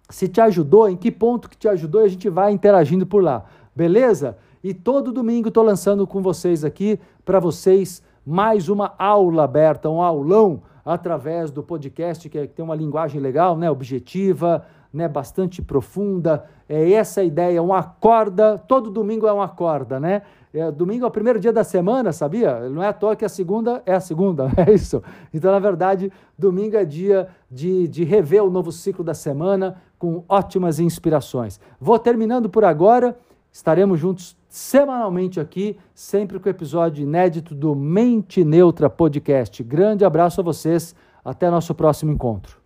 se 0.08 0.28
te 0.28 0.40
ajudou, 0.40 0.88
em 0.88 0.96
que 0.96 1.10
ponto 1.10 1.48
que 1.48 1.56
te 1.56 1.68
ajudou, 1.68 2.02
a 2.02 2.08
gente 2.08 2.28
vai 2.28 2.52
interagindo 2.52 3.06
por 3.06 3.22
lá, 3.22 3.44
beleza? 3.74 4.36
E 4.62 4.74
todo 4.74 5.12
domingo 5.12 5.48
estou 5.48 5.62
lançando 5.62 6.06
com 6.06 6.20
vocês 6.20 6.64
aqui, 6.64 6.98
para 7.24 7.38
vocês, 7.38 8.02
mais 8.26 8.68
uma 8.68 8.92
aula 8.98 9.44
aberta, 9.44 9.88
um 9.88 10.02
aulão 10.02 10.62
através 10.84 11.50
do 11.50 11.62
podcast, 11.62 12.28
que, 12.28 12.38
é, 12.38 12.46
que 12.46 12.54
tem 12.54 12.64
uma 12.64 12.74
linguagem 12.74 13.20
legal, 13.20 13.56
né, 13.56 13.70
objetiva, 13.70 14.64
né, 14.92 15.06
bastante 15.06 15.62
profunda. 15.62 16.44
É 16.68 16.92
essa 16.92 17.20
a 17.20 17.24
ideia, 17.24 17.62
uma 17.62 17.82
corda, 17.82 18.58
todo 18.58 18.90
domingo 18.90 19.26
é 19.26 19.32
uma 19.32 19.48
corda, 19.48 20.00
né? 20.00 20.22
É, 20.52 20.70
domingo 20.72 21.04
é 21.04 21.08
o 21.08 21.10
primeiro 21.10 21.38
dia 21.38 21.52
da 21.52 21.62
semana, 21.62 22.10
sabia? 22.10 22.68
Não 22.70 22.82
é 22.82 22.88
à 22.88 22.92
toa 22.92 23.14
que 23.14 23.24
a 23.24 23.28
segunda 23.28 23.82
é 23.84 23.94
a 23.94 24.00
segunda, 24.00 24.50
é 24.56 24.72
isso? 24.72 25.02
Então, 25.32 25.52
na 25.52 25.58
verdade, 25.58 26.10
domingo 26.38 26.76
é 26.76 26.84
dia 26.84 27.28
de, 27.50 27.86
de 27.86 28.02
rever 28.02 28.42
o 28.42 28.50
novo 28.50 28.72
ciclo 28.72 29.04
da 29.04 29.14
semana 29.14 29.76
com 29.98 30.24
ótimas 30.28 30.80
inspirações. 30.80 31.60
Vou 31.78 31.98
terminando 31.98 32.48
por 32.48 32.64
agora. 32.64 33.16
Estaremos 33.58 33.98
juntos 33.98 34.36
semanalmente 34.48 35.40
aqui, 35.40 35.76
sempre 35.92 36.38
com 36.38 36.46
o 36.46 36.48
episódio 36.48 37.02
inédito 37.02 37.56
do 37.56 37.74
Mente 37.74 38.44
Neutra 38.44 38.88
Podcast. 38.88 39.64
Grande 39.64 40.04
abraço 40.04 40.40
a 40.40 40.44
vocês, 40.44 40.94
até 41.24 41.50
nosso 41.50 41.74
próximo 41.74 42.12
encontro. 42.12 42.57